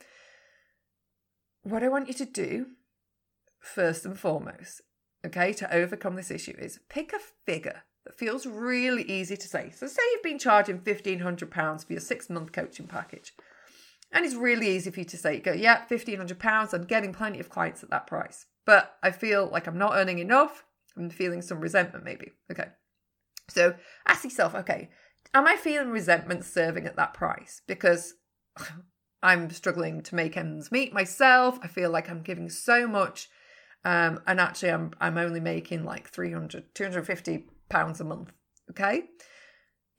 What 1.63 1.83
I 1.83 1.89
want 1.89 2.07
you 2.07 2.13
to 2.15 2.25
do, 2.25 2.67
first 3.59 4.05
and 4.05 4.17
foremost, 4.17 4.81
okay, 5.25 5.53
to 5.53 5.73
overcome 5.73 6.15
this 6.15 6.31
issue 6.31 6.55
is 6.57 6.79
pick 6.89 7.13
a 7.13 7.19
figure 7.45 7.83
that 8.05 8.17
feels 8.17 8.45
really 8.45 9.03
easy 9.03 9.35
to 9.35 9.47
say. 9.47 9.71
So, 9.75 9.87
say 9.87 10.01
you've 10.13 10.23
been 10.23 10.39
charging 10.39 10.79
£1,500 10.79 11.85
for 11.85 11.93
your 11.93 11.99
six 11.99 12.29
month 12.29 12.51
coaching 12.51 12.87
package. 12.87 13.33
And 14.11 14.25
it's 14.25 14.35
really 14.35 14.69
easy 14.69 14.89
for 14.89 15.01
you 15.01 15.05
to 15.05 15.17
say, 15.17 15.39
go, 15.39 15.51
yeah, 15.51 15.85
£1,500, 15.89 16.73
I'm 16.73 16.85
getting 16.85 17.13
plenty 17.13 17.39
of 17.39 17.49
clients 17.49 17.83
at 17.83 17.91
that 17.91 18.07
price. 18.07 18.45
But 18.65 18.95
I 19.03 19.11
feel 19.11 19.47
like 19.51 19.67
I'm 19.67 19.77
not 19.77 19.93
earning 19.95 20.19
enough. 20.19 20.63
I'm 20.97 21.09
feeling 21.09 21.41
some 21.41 21.59
resentment, 21.59 22.03
maybe. 22.03 22.31
Okay. 22.51 22.69
So 23.49 23.75
ask 24.07 24.23
yourself, 24.23 24.55
okay, 24.55 24.89
am 25.33 25.47
I 25.47 25.55
feeling 25.55 25.89
resentment 25.89 26.45
serving 26.45 26.85
at 26.85 26.95
that 26.95 27.13
price? 27.13 27.61
Because 27.67 28.15
I'm 29.23 29.49
struggling 29.49 30.01
to 30.03 30.15
make 30.15 30.37
ends 30.37 30.71
meet 30.71 30.93
myself. 30.93 31.59
I 31.61 31.67
feel 31.67 31.89
like 31.89 32.09
I'm 32.09 32.21
giving 32.21 32.49
so 32.49 32.87
much. 32.87 33.29
Um, 33.83 34.21
and 34.27 34.39
actually 34.39 34.71
I'm 34.71 34.91
I'm 34.99 35.17
only 35.17 35.39
making 35.39 35.83
like 35.83 36.09
300, 36.09 36.73
250 36.73 37.45
pounds 37.69 38.01
a 38.01 38.03
month. 38.03 38.31
Okay. 38.71 39.03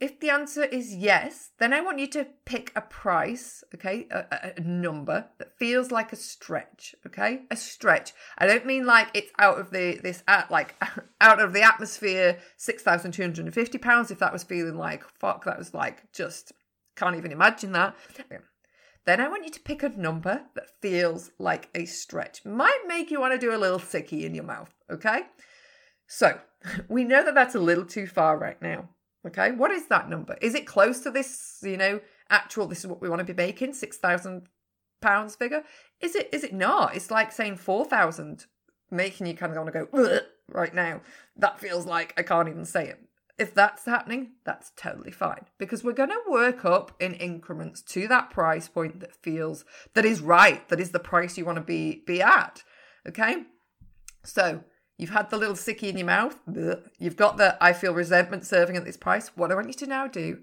If 0.01 0.19
the 0.19 0.31
answer 0.31 0.65
is 0.65 0.95
yes, 0.95 1.51
then 1.59 1.75
I 1.75 1.83
want 1.83 1.99
you 1.99 2.07
to 2.09 2.27
pick 2.47 2.73
a 2.75 2.81
price, 2.81 3.63
okay, 3.75 4.07
a, 4.11 4.53
a, 4.57 4.61
number 4.61 5.27
that 5.39 5.59
feels 5.59 5.91
like 5.91 6.11
a 6.11 6.17
stretch, 6.17 6.95
okay, 7.07 7.43
a 7.51 7.57
stretch. 7.57 8.15
I 8.39 8.47
don't 8.47 8.65
mean 8.65 8.87
like 8.87 9.09
it's 9.13 9.31
out 9.39 9.61
of 9.61 9.71
the 9.71 10.01
this 10.03 10.23
at 10.27 10.51
like 10.51 10.75
out 11.21 11.39
of 11.39 11.53
the 11.53 11.61
atmosphere, 11.61 12.39
six 12.57 12.83
thousand 12.83 13.13
two 13.13 13.23
hundred 13.23 13.45
and 13.45 13.53
fifty 13.53 13.77
pounds. 13.77 14.11
If 14.11 14.21
that 14.21 14.33
was 14.33 14.43
feeling 14.43 14.79
like 14.79 15.05
fuck, 15.19 15.45
that 15.45 15.59
was 15.59 15.75
like 15.75 16.11
just 16.15 16.53
can't 16.97 17.17
even 17.17 17.31
imagine 17.31 17.73
that. 17.73 17.95
Then 19.05 19.21
I 19.21 19.29
want 19.29 19.45
you 19.45 19.51
to 19.51 19.61
pick 19.61 19.83
a 19.83 19.91
number 19.91 20.43
that 20.55 20.81
feels 20.81 21.31
like 21.39 21.69
a 21.75 21.85
stretch. 21.85 22.45
Might 22.47 22.81
make 22.87 23.11
you 23.11 23.21
want 23.21 23.35
to 23.35 23.39
do 23.39 23.55
a 23.55 23.59
little 23.59 23.79
sicky 23.79 24.25
in 24.25 24.35
your 24.35 24.45
mouth, 24.45 24.73
okay? 24.91 25.23
So 26.07 26.39
we 26.89 27.05
know 27.05 27.23
that 27.25 27.35
that's 27.35 27.55
a 27.55 27.61
little 27.61 27.85
too 27.85 28.07
far 28.07 28.39
right 28.39 28.61
now. 28.63 28.89
Okay, 29.27 29.53
what 29.53 29.71
is 29.71 29.87
that 29.89 30.09
number? 30.09 30.37
Is 30.41 30.55
it 30.55 30.67
close 30.67 31.01
to 31.01 31.11
this, 31.11 31.59
you 31.63 31.77
know, 31.77 32.01
actual, 32.31 32.67
this 32.67 32.81
is 32.81 32.87
what 32.87 33.03
we 33.03 33.09
want 33.09 33.21
to 33.21 33.25
be 33.25 33.35
making, 33.35 33.73
£6,000 33.73 35.39
figure? 35.39 35.63
Is 36.01 36.15
it, 36.15 36.31
is 36.33 36.43
it 36.43 36.55
not? 36.55 36.97
It's 36.97 37.11
like 37.11 37.31
saying 37.31 37.57
4,000, 37.57 38.47
making 38.91 39.27
you 39.27 39.35
kind 39.35 39.53
of 39.53 39.59
want 39.59 39.73
to 39.73 39.87
go, 39.87 40.21
right 40.49 40.75
now. 40.75 41.03
That 41.37 41.61
feels 41.61 41.85
like 41.87 42.15
I 42.17 42.23
can't 42.23 42.49
even 42.49 42.65
say 42.65 42.89
it. 42.89 43.01
If 43.39 43.55
that's 43.55 43.87
happening, 43.87 44.33
that's 44.45 44.73
totally 44.77 45.11
fine 45.11 45.47
because 45.57 45.83
we're 45.83 45.93
going 45.93 46.11
to 46.11 46.21
work 46.29 46.67
up 46.67 46.93
in 47.01 47.15
increments 47.15 47.81
to 47.83 48.07
that 48.09 48.29
price 48.29 48.69
point 48.69 49.01
that 49.01 49.17
feels 49.17 49.65
that 49.95 50.05
is 50.05 50.21
right, 50.21 50.69
that 50.69 50.79
is 50.79 50.91
the 50.91 50.99
price 50.99 51.39
you 51.39 51.47
want 51.47 51.57
to 51.57 51.63
be 51.63 52.03
be 52.07 52.21
at. 52.21 52.63
Okay? 53.09 53.45
So, 54.25 54.63
You've 55.01 55.09
had 55.09 55.31
the 55.31 55.39
little 55.39 55.55
sicky 55.55 55.85
in 55.85 55.97
your 55.97 56.07
mouth. 56.07 56.39
You've 56.99 57.17
got 57.17 57.39
the 57.39 57.57
I 57.59 57.73
feel 57.73 57.95
resentment 57.95 58.45
serving 58.45 58.77
at 58.77 58.85
this 58.85 58.99
price. 58.99 59.31
What 59.35 59.51
I 59.51 59.55
want 59.55 59.69
you 59.69 59.73
to 59.73 59.87
now 59.87 60.07
do 60.07 60.41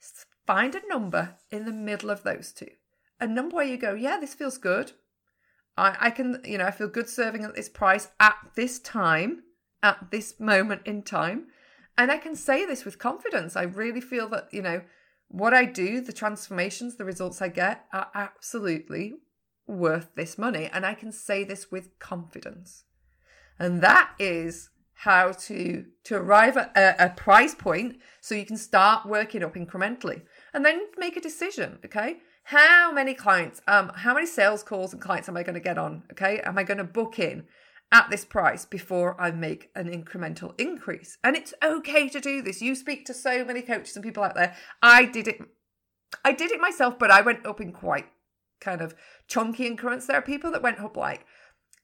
is 0.00 0.26
find 0.44 0.74
a 0.74 0.88
number 0.88 1.36
in 1.52 1.66
the 1.66 1.72
middle 1.72 2.10
of 2.10 2.24
those 2.24 2.50
two. 2.50 2.70
A 3.20 3.28
number 3.28 3.54
where 3.54 3.64
you 3.64 3.76
go, 3.76 3.94
yeah, 3.94 4.18
this 4.18 4.34
feels 4.34 4.58
good. 4.58 4.90
I, 5.76 5.96
I 6.00 6.10
can, 6.10 6.42
you 6.44 6.58
know, 6.58 6.64
I 6.64 6.72
feel 6.72 6.88
good 6.88 7.08
serving 7.08 7.44
at 7.44 7.54
this 7.54 7.68
price 7.68 8.08
at 8.18 8.34
this 8.56 8.80
time, 8.80 9.44
at 9.84 10.10
this 10.10 10.40
moment 10.40 10.82
in 10.84 11.04
time. 11.04 11.46
And 11.96 12.10
I 12.10 12.18
can 12.18 12.34
say 12.34 12.66
this 12.66 12.84
with 12.84 12.98
confidence. 12.98 13.54
I 13.54 13.62
really 13.62 14.00
feel 14.00 14.28
that, 14.30 14.48
you 14.50 14.62
know, 14.62 14.82
what 15.28 15.54
I 15.54 15.64
do, 15.64 16.00
the 16.00 16.12
transformations, 16.12 16.96
the 16.96 17.04
results 17.04 17.40
I 17.40 17.46
get 17.50 17.84
are 17.92 18.08
absolutely 18.16 19.14
worth 19.68 20.08
this 20.16 20.36
money. 20.36 20.68
And 20.72 20.84
I 20.84 20.94
can 20.94 21.12
say 21.12 21.44
this 21.44 21.70
with 21.70 22.00
confidence. 22.00 22.82
And 23.58 23.80
that 23.82 24.12
is 24.18 24.70
how 24.94 25.32
to 25.32 25.84
to 26.04 26.14
arrive 26.14 26.56
at 26.56 26.72
a, 26.76 27.06
a, 27.06 27.10
price 27.10 27.56
point 27.56 27.96
so 28.20 28.36
you 28.36 28.46
can 28.46 28.56
start 28.56 29.04
working 29.04 29.42
up 29.42 29.54
incrementally. 29.54 30.22
And 30.54 30.64
then 30.64 30.80
make 30.96 31.16
a 31.16 31.20
decision 31.20 31.78
okay? 31.84 32.18
How 32.44 32.92
many 32.92 33.14
clients 33.14 33.60
um 33.66 33.90
how 33.96 34.14
many 34.14 34.26
sales 34.26 34.62
calls 34.62 34.92
and 34.92 35.02
clients 35.02 35.28
am 35.28 35.36
i 35.36 35.42
going 35.42 35.54
to 35.54 35.60
get 35.60 35.78
on 35.78 36.04
okay? 36.12 36.40
Am 36.40 36.56
i 36.56 36.62
going 36.62 36.78
to 36.78 36.84
book 36.84 37.18
in 37.18 37.44
at 37.90 38.08
this 38.10 38.24
price 38.24 38.64
before 38.64 39.20
i 39.20 39.30
make 39.30 39.70
an 39.74 39.88
incremental 39.88 40.58
increase? 40.60 41.18
And 41.24 41.36
it's 41.36 41.54
okay 41.64 42.08
to 42.08 42.20
do 42.20 42.40
this. 42.40 42.62
You 42.62 42.74
speak 42.74 43.04
to 43.06 43.14
so 43.14 43.44
many 43.44 43.62
coaches 43.62 43.96
and 43.96 44.04
people 44.04 44.22
out 44.22 44.36
there. 44.36 44.54
I 44.82 45.04
did 45.04 45.26
it 45.26 45.40
i 46.24 46.32
did 46.32 46.52
it 46.52 46.60
myself 46.60 46.98
but 46.98 47.10
i 47.10 47.22
went 47.22 47.44
up 47.46 47.60
in 47.60 47.72
quite 47.72 48.06
kind 48.62 48.80
of 48.80 48.94
chunky 49.26 49.66
increments. 49.66 50.06
There 50.06 50.16
are 50.16 50.22
people 50.22 50.50
that 50.52 50.62
went 50.62 50.80
up 50.80 50.96
like 50.96 51.26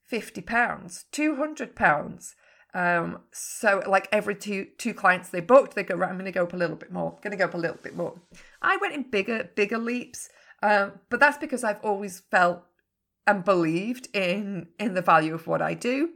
50 0.08 0.40
pounds, 0.42 1.04
200 1.12 1.76
pounds. 1.76 2.34
Um, 2.74 3.20
so 3.32 3.82
like 3.86 4.08
every 4.12 4.34
two 4.34 4.66
two 4.76 4.92
clients 4.92 5.30
they 5.30 5.40
booked, 5.40 5.74
they 5.74 5.82
go, 5.82 5.94
right, 5.94 6.10
I'm 6.10 6.16
going 6.16 6.26
to 6.26 6.32
go 6.32 6.44
up 6.44 6.52
a 6.52 6.56
little 6.56 6.76
bit 6.76 6.92
more, 6.92 7.18
going 7.22 7.30
to 7.30 7.36
go 7.36 7.46
up 7.46 7.54
a 7.54 7.58
little 7.58 7.78
bit 7.82 7.96
more. 7.96 8.20
I 8.60 8.76
went 8.76 8.94
in 8.94 9.10
bigger, 9.10 9.50
bigger 9.54 9.78
leaps. 9.78 10.28
Um, 10.62 10.92
but 11.08 11.20
that's 11.20 11.38
because 11.38 11.64
I've 11.64 11.80
always 11.82 12.20
felt 12.30 12.64
and 13.26 13.44
believed 13.44 14.08
in 14.14 14.68
in 14.78 14.94
the 14.94 15.02
value 15.02 15.34
of 15.34 15.46
what 15.46 15.62
I 15.62 15.74
do. 15.74 16.10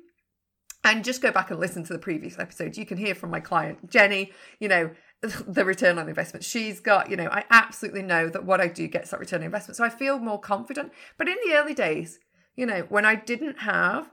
And 0.85 1.05
just 1.05 1.23
go 1.23 1.31
back 1.31 1.51
and 1.51 1.61
listen 1.61 1.85
to 1.85 1.93
the 1.93 1.99
previous 1.99 2.41
episodes. 2.41 2.77
You 2.77 2.85
can 2.85 2.99
hear 2.99 3.15
from 3.15 3.31
my 3.31 3.39
client, 3.39 3.89
Jenny, 3.89 4.33
you 4.59 4.67
know, 4.67 4.91
the 5.21 5.65
return 5.65 5.99
on 5.99 6.09
investment 6.09 6.45
she's 6.45 6.81
got. 6.81 7.09
You 7.09 7.17
know, 7.17 7.29
I 7.31 7.45
absolutely 7.51 8.03
know 8.03 8.29
that 8.29 8.45
what 8.45 8.61
I 8.61 8.67
do 8.67 8.89
gets 8.89 9.11
that 9.11 9.21
return 9.21 9.41
on 9.41 9.47
investment. 9.47 9.77
So 9.77 9.85
I 9.85 9.91
feel 9.91 10.19
more 10.19 10.41
confident. 10.41 10.93
But 11.19 11.29
in 11.29 11.37
the 11.47 11.55
early 11.55 11.75
days, 11.75 12.19
you 12.57 12.67
know, 12.67 12.87
when 12.89 13.05
I 13.05 13.15
didn't 13.15 13.61
have 13.61 14.11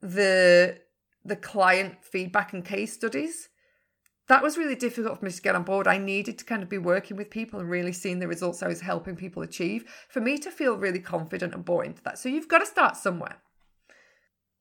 the 0.00 0.78
the 1.24 1.36
client 1.36 2.04
feedback 2.04 2.52
and 2.52 2.64
case 2.64 2.92
studies, 2.92 3.48
that 4.28 4.42
was 4.42 4.58
really 4.58 4.74
difficult 4.74 5.18
for 5.18 5.24
me 5.24 5.30
to 5.30 5.42
get 5.42 5.54
on 5.54 5.62
board. 5.64 5.86
I 5.86 5.98
needed 5.98 6.38
to 6.38 6.44
kind 6.44 6.62
of 6.62 6.68
be 6.68 6.78
working 6.78 7.16
with 7.16 7.30
people 7.30 7.60
and 7.60 7.68
really 7.68 7.92
seeing 7.92 8.18
the 8.18 8.28
results 8.28 8.62
I 8.62 8.68
was 8.68 8.82
helping 8.82 9.16
people 9.16 9.42
achieve 9.42 9.84
for 10.08 10.20
me 10.20 10.38
to 10.38 10.50
feel 10.50 10.76
really 10.76 10.98
confident 10.98 11.54
and 11.54 11.64
bought 11.64 11.86
into 11.86 12.02
that. 12.02 12.18
So 12.18 12.28
you've 12.28 12.48
got 12.48 12.58
to 12.58 12.66
start 12.66 12.96
somewhere. 12.96 13.38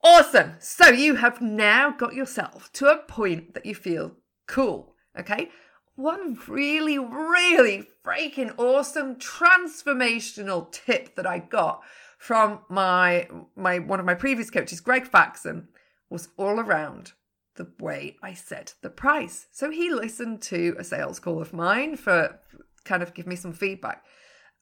Awesome. 0.03 0.53
So 0.59 0.89
you 0.89 1.15
have 1.15 1.41
now 1.41 1.91
got 1.91 2.13
yourself 2.13 2.71
to 2.73 2.87
a 2.87 2.97
point 2.97 3.53
that 3.53 3.65
you 3.65 3.73
feel 3.73 4.17
cool. 4.47 4.95
Okay. 5.17 5.49
One 5.95 6.37
really, 6.47 6.97
really 6.97 7.87
freaking 8.03 8.53
awesome 8.57 9.15
transformational 9.15 10.71
tip 10.71 11.15
that 11.15 11.27
I 11.27 11.39
got 11.39 11.83
from 12.23 12.59
my 12.69 13.27
my 13.53 13.79
one 13.79 13.99
of 13.99 14.05
my 14.05 14.13
previous 14.13 14.49
coaches, 14.49 14.79
Greg 14.79 15.05
Faxon, 15.05 15.67
was 16.09 16.29
all 16.37 16.57
around 16.57 17.11
the 17.55 17.67
way 17.81 18.15
I 18.23 18.33
set 18.33 18.75
the 18.81 18.89
price. 18.89 19.47
So 19.51 19.69
he 19.69 19.91
listened 19.91 20.41
to 20.43 20.73
a 20.79 20.85
sales 20.85 21.19
call 21.19 21.41
of 21.41 21.51
mine 21.51 21.97
for 21.97 22.39
kind 22.85 23.03
of 23.03 23.13
give 23.13 23.27
me 23.27 23.35
some 23.35 23.51
feedback, 23.51 24.05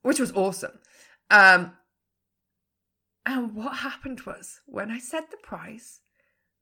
which 0.02 0.20
was 0.20 0.32
awesome. 0.32 0.80
Um, 1.30 1.74
and 3.28 3.54
what 3.54 3.78
happened 3.78 4.22
was 4.22 4.62
when 4.66 4.90
I 4.90 4.98
said 4.98 5.26
the 5.30 5.38
price, 5.38 6.00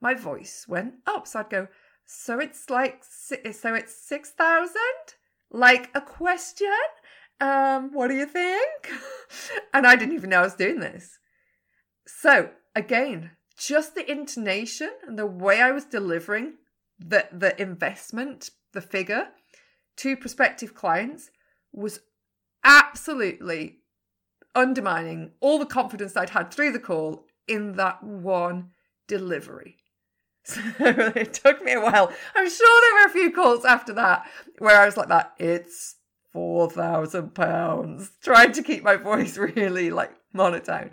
my 0.02 0.16
voice 0.16 0.66
went 0.68 0.96
up. 1.08 1.28
So 1.28 1.40
I'd 1.40 1.50
go, 1.50 1.70
so 2.06 2.40
it's 2.40 2.70
like, 2.70 3.06
so 3.06 3.38
it's 3.74 3.96
6,000? 4.06 4.76
Like 5.50 5.92
a 5.96 6.02
question? 6.02 6.68
Um, 7.42 7.92
what 7.94 8.08
do 8.08 8.16
you 8.16 8.26
think? 8.26 8.90
and 9.74 9.88
I 9.88 9.96
didn't 9.96 10.16
even 10.16 10.30
know 10.30 10.40
I 10.40 10.44
was 10.44 10.56
doing 10.56 10.80
this. 10.80 11.20
So 12.06 12.50
again, 12.76 13.32
just 13.58 13.96
the 13.96 14.10
intonation 14.10 14.92
and 15.06 15.18
the 15.18 15.26
way 15.26 15.62
I 15.62 15.72
was 15.72 15.86
delivering 15.86 16.56
the 16.98 17.28
the 17.32 17.60
investment, 17.62 18.50
the 18.74 18.82
figure 18.82 19.28
to 19.98 20.18
prospective 20.18 20.74
clients 20.74 21.30
was 21.72 22.00
absolutely 22.64 23.80
undermining 24.56 25.32
all 25.40 25.60
the 25.60 25.66
confidence 25.66 26.18
I'd 26.18 26.32
had 26.32 26.52
through 26.52 26.72
the 26.72 26.80
call 26.80 27.26
in 27.48 27.74
that 27.74 28.04
one 28.04 28.72
delivery. 29.08 29.78
So 30.46 30.62
it 30.78 31.34
took 31.34 31.64
me 31.64 31.74
a 31.74 31.82
while. 31.82 32.12
I'm 32.34 32.50
sure 32.50 32.82
there 32.82 32.94
were 32.94 33.08
a 33.08 33.14
few 33.14 33.32
calls 33.32 33.66
after 33.66 33.94
that 33.94 34.28
where 34.58 34.82
I 34.82 34.86
was 34.86 34.98
like 34.98 35.10
that. 35.10 35.34
It's 35.38 35.98
four 36.34 36.70
thousand 36.70 37.36
pounds. 37.36 38.12
Trying 38.24 38.52
to 38.54 38.64
keep 38.64 38.84
my 38.84 38.96
voice 38.96 39.38
really 39.56 39.90
like 39.90 40.12
monotone. 40.34 40.92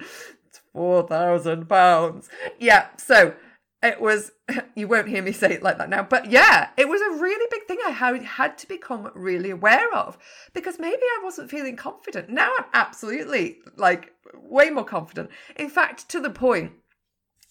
It's 0.49 0.61
four 0.73 1.07
thousand 1.07 1.69
pounds. 1.69 2.29
Yeah, 2.59 2.89
so 2.97 3.35
it 3.83 4.01
was 4.01 4.33
you 4.75 4.89
won't 4.89 5.09
hear 5.09 5.23
me 5.23 5.33
say 5.33 5.53
it 5.53 5.63
like 5.63 5.79
that 5.79 5.89
now 5.89 6.03
but 6.03 6.31
yeah 6.31 6.71
it 6.77 6.89
was 6.89 7.01
a 7.01 7.23
really 7.23 7.47
big 7.51 7.67
thing 7.67 7.79
i 7.87 7.91
had 7.91 8.59
to 8.59 8.67
become 8.69 9.11
really 9.15 9.51
aware 9.51 9.93
of 9.95 10.19
because 10.55 10.79
maybe 10.79 11.03
i 11.03 11.21
wasn't 11.23 11.51
feeling 11.51 11.77
confident 11.77 12.29
now 12.29 12.53
i'm 12.59 12.65
absolutely 12.75 13.59
like 13.77 14.13
way 14.35 14.71
more 14.71 14.85
confident 14.85 15.31
in 15.57 15.69
fact 15.69 16.09
to 16.09 16.21
the 16.21 16.31
point 16.31 16.73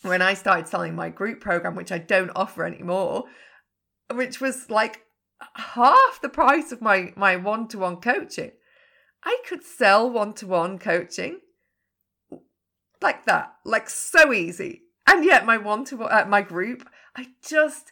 when 0.02 0.22
i 0.22 0.34
started 0.34 0.68
selling 0.68 0.96
my 0.96 1.10
group 1.10 1.40
program 1.40 1.76
which 1.76 1.92
i 1.92 1.98
don't 1.98 2.32
offer 2.36 2.66
anymore 2.66 3.26
which 4.14 4.40
was 4.40 4.70
like 4.70 5.02
half 5.56 6.20
the 6.22 6.30
price 6.30 6.72
of 6.72 6.82
my 6.82 7.14
my 7.16 7.36
one-to-one 7.36 7.98
coaching. 7.98 8.52
I 9.24 9.38
could 9.48 9.64
sell 9.64 10.10
one-to-one 10.10 10.78
coaching 10.80 11.40
like 13.02 13.26
that, 13.26 13.56
like 13.66 13.90
so 13.90 14.32
easy. 14.32 14.84
And 15.08 15.24
yet 15.24 15.46
my 15.46 15.58
one-to-one 15.58 16.12
uh, 16.12 16.26
my 16.28 16.42
group, 16.42 16.88
I 17.16 17.28
just 17.48 17.92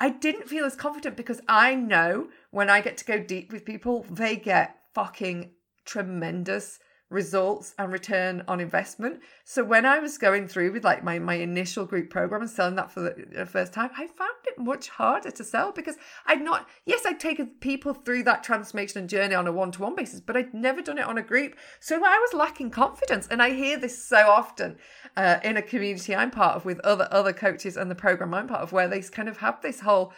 I 0.00 0.10
didn't 0.10 0.48
feel 0.48 0.64
as 0.64 0.76
confident 0.76 1.16
because 1.16 1.40
I 1.48 1.74
know 1.74 2.28
when 2.50 2.70
I 2.70 2.80
get 2.80 2.96
to 2.98 3.04
go 3.04 3.18
deep 3.18 3.52
with 3.52 3.64
people, 3.64 4.06
they 4.10 4.36
get 4.36 4.76
fucking 4.94 5.52
tremendous 5.84 6.78
results 7.10 7.74
and 7.76 7.92
return 7.92 8.44
on 8.46 8.60
investment. 8.60 9.20
So 9.44 9.64
when 9.64 9.84
I 9.84 9.98
was 9.98 10.16
going 10.16 10.46
through 10.46 10.72
with 10.72 10.84
like 10.84 11.02
my 11.02 11.18
my 11.18 11.34
initial 11.34 11.84
group 11.84 12.08
program 12.08 12.42
and 12.42 12.50
selling 12.50 12.76
that 12.76 12.90
for 12.90 13.00
the 13.00 13.46
first 13.46 13.72
time, 13.72 13.90
I 13.96 14.06
found 14.06 14.30
it 14.46 14.58
much 14.58 14.88
harder 14.88 15.32
to 15.32 15.44
sell 15.44 15.72
because 15.72 15.96
I'd 16.26 16.40
not 16.40 16.68
yes, 16.86 17.02
I'd 17.04 17.20
taken 17.20 17.48
people 17.60 17.94
through 17.94 18.22
that 18.24 18.44
transformation 18.44 19.00
and 19.00 19.08
journey 19.08 19.34
on 19.34 19.48
a 19.48 19.52
one-to-one 19.52 19.96
basis, 19.96 20.20
but 20.20 20.36
I'd 20.36 20.54
never 20.54 20.80
done 20.80 20.98
it 20.98 21.04
on 21.04 21.18
a 21.18 21.22
group. 21.22 21.56
So 21.80 21.96
I 21.96 22.18
was 22.18 22.32
lacking 22.32 22.70
confidence. 22.70 23.26
And 23.28 23.42
I 23.42 23.50
hear 23.50 23.76
this 23.76 24.02
so 24.02 24.28
often 24.28 24.78
uh, 25.16 25.38
in 25.42 25.56
a 25.56 25.62
community 25.62 26.14
I'm 26.14 26.30
part 26.30 26.56
of 26.56 26.64
with 26.64 26.78
other 26.80 27.08
other 27.10 27.32
coaches 27.32 27.76
and 27.76 27.90
the 27.90 27.96
program 27.96 28.32
I'm 28.34 28.46
part 28.46 28.62
of 28.62 28.72
where 28.72 28.88
they 28.88 29.00
kind 29.02 29.28
of 29.28 29.38
have 29.38 29.60
this 29.62 29.80
whole 29.80 30.12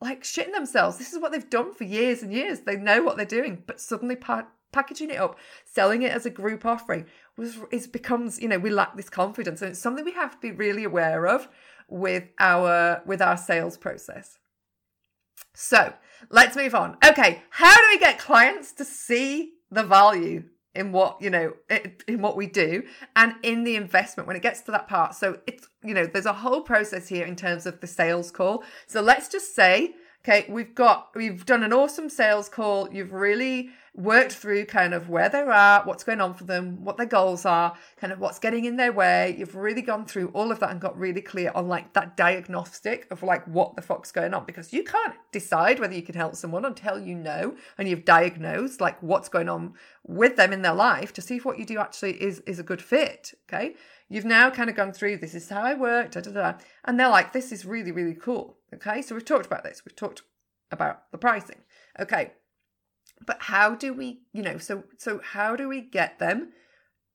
like 0.00 0.24
shitting 0.24 0.52
themselves. 0.52 0.98
This 0.98 1.12
is 1.12 1.20
what 1.20 1.32
they've 1.32 1.48
done 1.48 1.72
for 1.72 1.84
years 1.84 2.22
and 2.22 2.32
years. 2.32 2.60
They 2.60 2.76
know 2.76 3.02
what 3.02 3.16
they're 3.16 3.24
doing, 3.24 3.62
but 3.66 3.80
suddenly 3.80 4.16
part 4.16 4.46
packaging 4.76 5.10
it 5.10 5.16
up, 5.16 5.38
selling 5.64 6.02
it 6.02 6.12
as 6.12 6.26
a 6.26 6.30
group 6.30 6.66
offering 6.66 7.06
was 7.36 7.58
it 7.70 7.90
becomes, 7.92 8.40
you 8.40 8.48
know, 8.48 8.58
we 8.58 8.70
lack 8.70 8.96
this 8.96 9.08
confidence. 9.08 9.62
And 9.62 9.70
it's 9.70 9.80
something 9.80 10.04
we 10.04 10.12
have 10.12 10.32
to 10.32 10.40
be 10.40 10.50
really 10.50 10.84
aware 10.84 11.26
of 11.26 11.48
with 11.88 12.24
our 12.38 13.02
with 13.06 13.22
our 13.22 13.36
sales 13.36 13.76
process. 13.76 14.38
So 15.54 15.94
let's 16.30 16.56
move 16.56 16.74
on. 16.74 16.98
Okay, 17.04 17.42
how 17.50 17.74
do 17.74 17.82
we 17.90 17.98
get 17.98 18.18
clients 18.18 18.72
to 18.72 18.84
see 18.84 19.54
the 19.70 19.82
value 19.82 20.44
in 20.74 20.92
what 20.92 21.20
you 21.20 21.30
know 21.30 21.54
in 22.06 22.20
what 22.20 22.36
we 22.36 22.46
do 22.46 22.82
and 23.16 23.34
in 23.42 23.64
the 23.64 23.76
investment 23.76 24.26
when 24.26 24.36
it 24.36 24.42
gets 24.42 24.60
to 24.60 24.70
that 24.70 24.86
part 24.86 25.14
so 25.14 25.38
it's 25.46 25.66
you 25.82 25.94
know 25.94 26.06
there's 26.06 26.26
a 26.26 26.32
whole 26.32 26.60
process 26.60 27.08
here 27.08 27.24
in 27.24 27.34
terms 27.34 27.64
of 27.64 27.80
the 27.80 27.86
sales 27.86 28.30
call 28.30 28.62
so 28.86 29.00
let's 29.00 29.28
just 29.28 29.54
say 29.54 29.94
okay 30.22 30.44
we've 30.50 30.74
got 30.74 31.08
we've 31.14 31.46
done 31.46 31.62
an 31.62 31.72
awesome 31.72 32.10
sales 32.10 32.48
call 32.48 32.88
you've 32.92 33.12
really 33.12 33.70
worked 33.96 34.32
through 34.32 34.66
kind 34.66 34.92
of 34.92 35.08
where 35.08 35.28
they're 35.28 35.50
at, 35.50 35.86
what's 35.86 36.04
going 36.04 36.20
on 36.20 36.34
for 36.34 36.44
them, 36.44 36.84
what 36.84 36.98
their 36.98 37.06
goals 37.06 37.46
are, 37.46 37.74
kind 37.96 38.12
of 38.12 38.20
what's 38.20 38.38
getting 38.38 38.66
in 38.66 38.76
their 38.76 38.92
way. 38.92 39.34
You've 39.38 39.56
really 39.56 39.80
gone 39.80 40.04
through 40.04 40.28
all 40.28 40.52
of 40.52 40.60
that 40.60 40.70
and 40.70 40.80
got 40.80 40.98
really 40.98 41.22
clear 41.22 41.50
on 41.54 41.66
like 41.66 41.94
that 41.94 42.16
diagnostic 42.16 43.06
of 43.10 43.22
like 43.22 43.46
what 43.46 43.74
the 43.74 43.82
fuck's 43.82 44.12
going 44.12 44.34
on 44.34 44.44
because 44.44 44.72
you 44.72 44.84
can't 44.84 45.14
decide 45.32 45.80
whether 45.80 45.94
you 45.94 46.02
can 46.02 46.14
help 46.14 46.36
someone 46.36 46.66
until 46.66 47.00
you 47.00 47.14
know 47.14 47.56
and 47.78 47.88
you've 47.88 48.04
diagnosed 48.04 48.80
like 48.80 49.02
what's 49.02 49.30
going 49.30 49.48
on 49.48 49.72
with 50.06 50.36
them 50.36 50.52
in 50.52 50.62
their 50.62 50.74
life 50.74 51.12
to 51.14 51.22
see 51.22 51.36
if 51.36 51.44
what 51.46 51.58
you 51.58 51.64
do 51.64 51.78
actually 51.78 52.22
is 52.22 52.40
is 52.40 52.58
a 52.58 52.62
good 52.62 52.82
fit. 52.82 53.32
Okay. 53.48 53.74
You've 54.08 54.26
now 54.26 54.50
kind 54.50 54.68
of 54.68 54.76
gone 54.76 54.92
through 54.92 55.16
this 55.16 55.34
is 55.34 55.48
how 55.48 55.62
I 55.62 55.74
work, 55.74 56.12
da, 56.12 56.20
da, 56.20 56.30
da, 56.30 56.52
and 56.84 57.00
they're 57.00 57.08
like, 57.08 57.32
this 57.32 57.50
is 57.50 57.64
really, 57.64 57.90
really 57.90 58.14
cool. 58.14 58.58
Okay. 58.74 59.00
So 59.00 59.14
we've 59.14 59.24
talked 59.24 59.46
about 59.46 59.64
this. 59.64 59.82
We've 59.84 59.96
talked 59.96 60.22
about 60.70 61.10
the 61.12 61.18
pricing. 61.18 61.62
Okay 61.98 62.32
but 63.24 63.42
how 63.42 63.74
do 63.74 63.92
we 63.92 64.20
you 64.32 64.42
know 64.42 64.58
so 64.58 64.84
so 64.98 65.20
how 65.32 65.56
do 65.56 65.68
we 65.68 65.80
get 65.80 66.18
them 66.18 66.52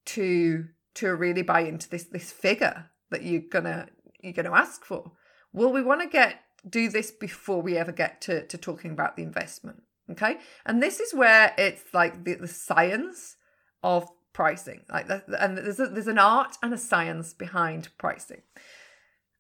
to 0.06 0.66
to 0.96 1.16
really 1.16 1.42
buy 1.42 1.62
into 1.62 1.90
this 1.90 2.04
this 2.06 2.32
figure 2.32 2.90
that 3.10 3.24
you're 3.24 3.42
gonna 3.42 3.88
you're 4.22 4.34
gonna 4.34 4.54
ask 4.54 4.84
for? 4.84 5.12
Well 5.54 5.72
we 5.72 5.84
want 5.84 6.02
to 6.02 6.08
get 6.08 6.42
do 6.68 6.90
this 6.90 7.12
before 7.12 7.62
we 7.62 7.78
ever 7.78 7.92
get 7.92 8.22
to 8.22 8.46
to 8.48 8.58
talking 8.58 8.92
about 8.92 9.16
the 9.16 9.24
investment 9.24 9.84
okay? 10.12 10.38
And 10.66 10.82
this 10.82 11.00
is 11.00 11.14
where 11.14 11.54
it's 11.58 11.94
like 11.94 12.24
the, 12.24 12.36
the 12.36 12.48
science 12.48 13.38
of 13.84 14.08
pricing 14.34 14.82
like 14.90 15.08
that 15.08 15.26
and 15.40 15.58
there's 15.58 15.80
a, 15.80 15.88
there's 15.88 16.08
an 16.08 16.18
art 16.18 16.56
and 16.64 16.74
a 16.74 16.78
science 16.78 17.34
behind 17.34 17.90
pricing. 17.98 18.42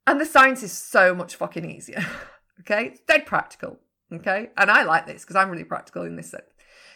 And 0.06 0.20
the 0.20 0.26
science 0.26 0.64
is 0.64 0.72
so 0.74 1.14
much 1.14 1.36
fucking 1.36 1.70
easier 1.70 2.06
okay? 2.62 2.88
It's 2.88 3.02
dead 3.02 3.26
practical 3.26 3.80
okay? 4.14 4.50
And 4.58 4.70
i 4.70 4.84
like 4.84 5.06
this 5.06 5.24
because 5.24 5.36
i'm 5.36 5.50
really 5.50 5.64
practical 5.64 6.04
in 6.04 6.16
this 6.16 6.32
sense 6.32 6.51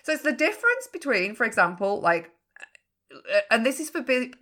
so 0.05 0.13
it's 0.13 0.21
the 0.21 0.31
difference 0.31 0.87
between, 0.93 1.33
for 1.33 1.45
example, 1.45 1.99
like, 1.99 2.29
uh, 3.11 3.39
and 3.49 3.65
this 3.65 3.79
is 3.79 3.89
for 3.89 4.01
big. 4.01 4.37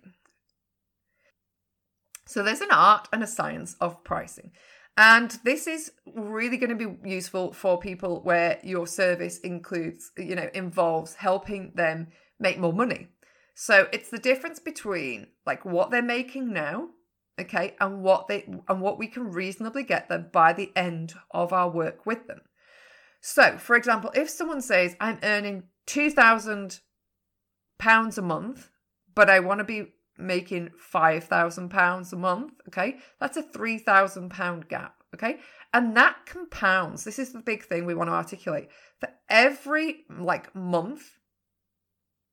So 2.26 2.42
there's 2.42 2.60
an 2.60 2.68
art 2.70 3.08
and 3.14 3.22
a 3.22 3.26
science 3.26 3.74
of 3.80 4.04
pricing. 4.04 4.52
And 4.98 5.30
this 5.42 5.66
is 5.66 5.92
really 6.14 6.58
going 6.58 6.76
to 6.76 6.88
be 6.88 7.08
useful 7.08 7.54
for 7.54 7.78
people 7.78 8.20
where 8.20 8.58
your 8.62 8.86
service 8.86 9.38
includes, 9.38 10.12
you 10.18 10.34
know, 10.34 10.50
involves 10.52 11.14
helping 11.14 11.72
them 11.74 12.08
make 12.38 12.58
more 12.58 12.74
money. 12.74 13.08
So 13.54 13.88
it's 13.90 14.10
the 14.10 14.18
difference 14.18 14.58
between 14.58 15.28
like 15.46 15.64
what 15.64 15.90
they're 15.90 16.02
making 16.02 16.52
now, 16.52 16.90
okay, 17.40 17.74
and 17.80 18.02
what 18.02 18.28
they 18.28 18.44
and 18.68 18.82
what 18.82 18.98
we 18.98 19.06
can 19.06 19.30
reasonably 19.32 19.82
get 19.82 20.10
them 20.10 20.28
by 20.30 20.52
the 20.52 20.72
end 20.76 21.14
of 21.30 21.54
our 21.54 21.70
work 21.70 22.04
with 22.04 22.26
them. 22.26 22.42
So, 23.26 23.56
for 23.56 23.74
example, 23.74 24.10
if 24.14 24.28
someone 24.28 24.60
says, 24.60 24.96
I'm 25.00 25.18
earning 25.22 25.62
£2,000 25.86 28.18
a 28.18 28.22
month, 28.22 28.68
but 29.14 29.30
I 29.30 29.40
want 29.40 29.60
to 29.60 29.64
be 29.64 29.94
making 30.18 30.72
£5,000 30.92 32.12
a 32.12 32.16
month, 32.16 32.52
okay, 32.68 32.98
that's 33.18 33.38
a 33.38 33.42
£3,000 33.42 34.68
gap, 34.68 34.96
okay? 35.14 35.38
And 35.72 35.96
that 35.96 36.26
compounds. 36.26 37.04
This 37.04 37.18
is 37.18 37.32
the 37.32 37.38
big 37.38 37.64
thing 37.64 37.86
we 37.86 37.94
want 37.94 38.08
to 38.08 38.14
articulate. 38.14 38.68
For 39.00 39.08
every 39.30 40.04
like 40.10 40.54
month, 40.54 41.16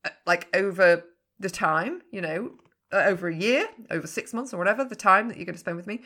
uh, 0.04 0.10
like 0.26 0.54
over 0.54 1.04
the 1.40 1.48
time, 1.48 2.02
you 2.10 2.20
know, 2.20 2.50
uh, 2.92 3.04
over 3.06 3.28
a 3.28 3.34
year, 3.34 3.66
over 3.90 4.06
six 4.06 4.34
months 4.34 4.52
or 4.52 4.58
whatever, 4.58 4.84
the 4.84 4.94
time 4.94 5.28
that 5.28 5.38
you're 5.38 5.46
going 5.46 5.54
to 5.54 5.58
spend 5.58 5.78
with 5.78 5.86
me, 5.86 6.02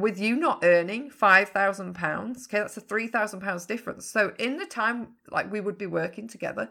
with 0.00 0.18
you 0.18 0.36
not 0.36 0.64
earning 0.64 1.10
five 1.10 1.48
thousand 1.50 1.94
pounds, 1.94 2.46
okay, 2.46 2.58
that's 2.58 2.76
a 2.76 2.80
three 2.80 3.08
thousand 3.08 3.40
pounds 3.40 3.66
difference. 3.66 4.06
So 4.06 4.32
in 4.38 4.58
the 4.58 4.66
time 4.66 5.14
like 5.30 5.50
we 5.50 5.60
would 5.60 5.78
be 5.78 5.86
working 5.86 6.28
together, 6.28 6.70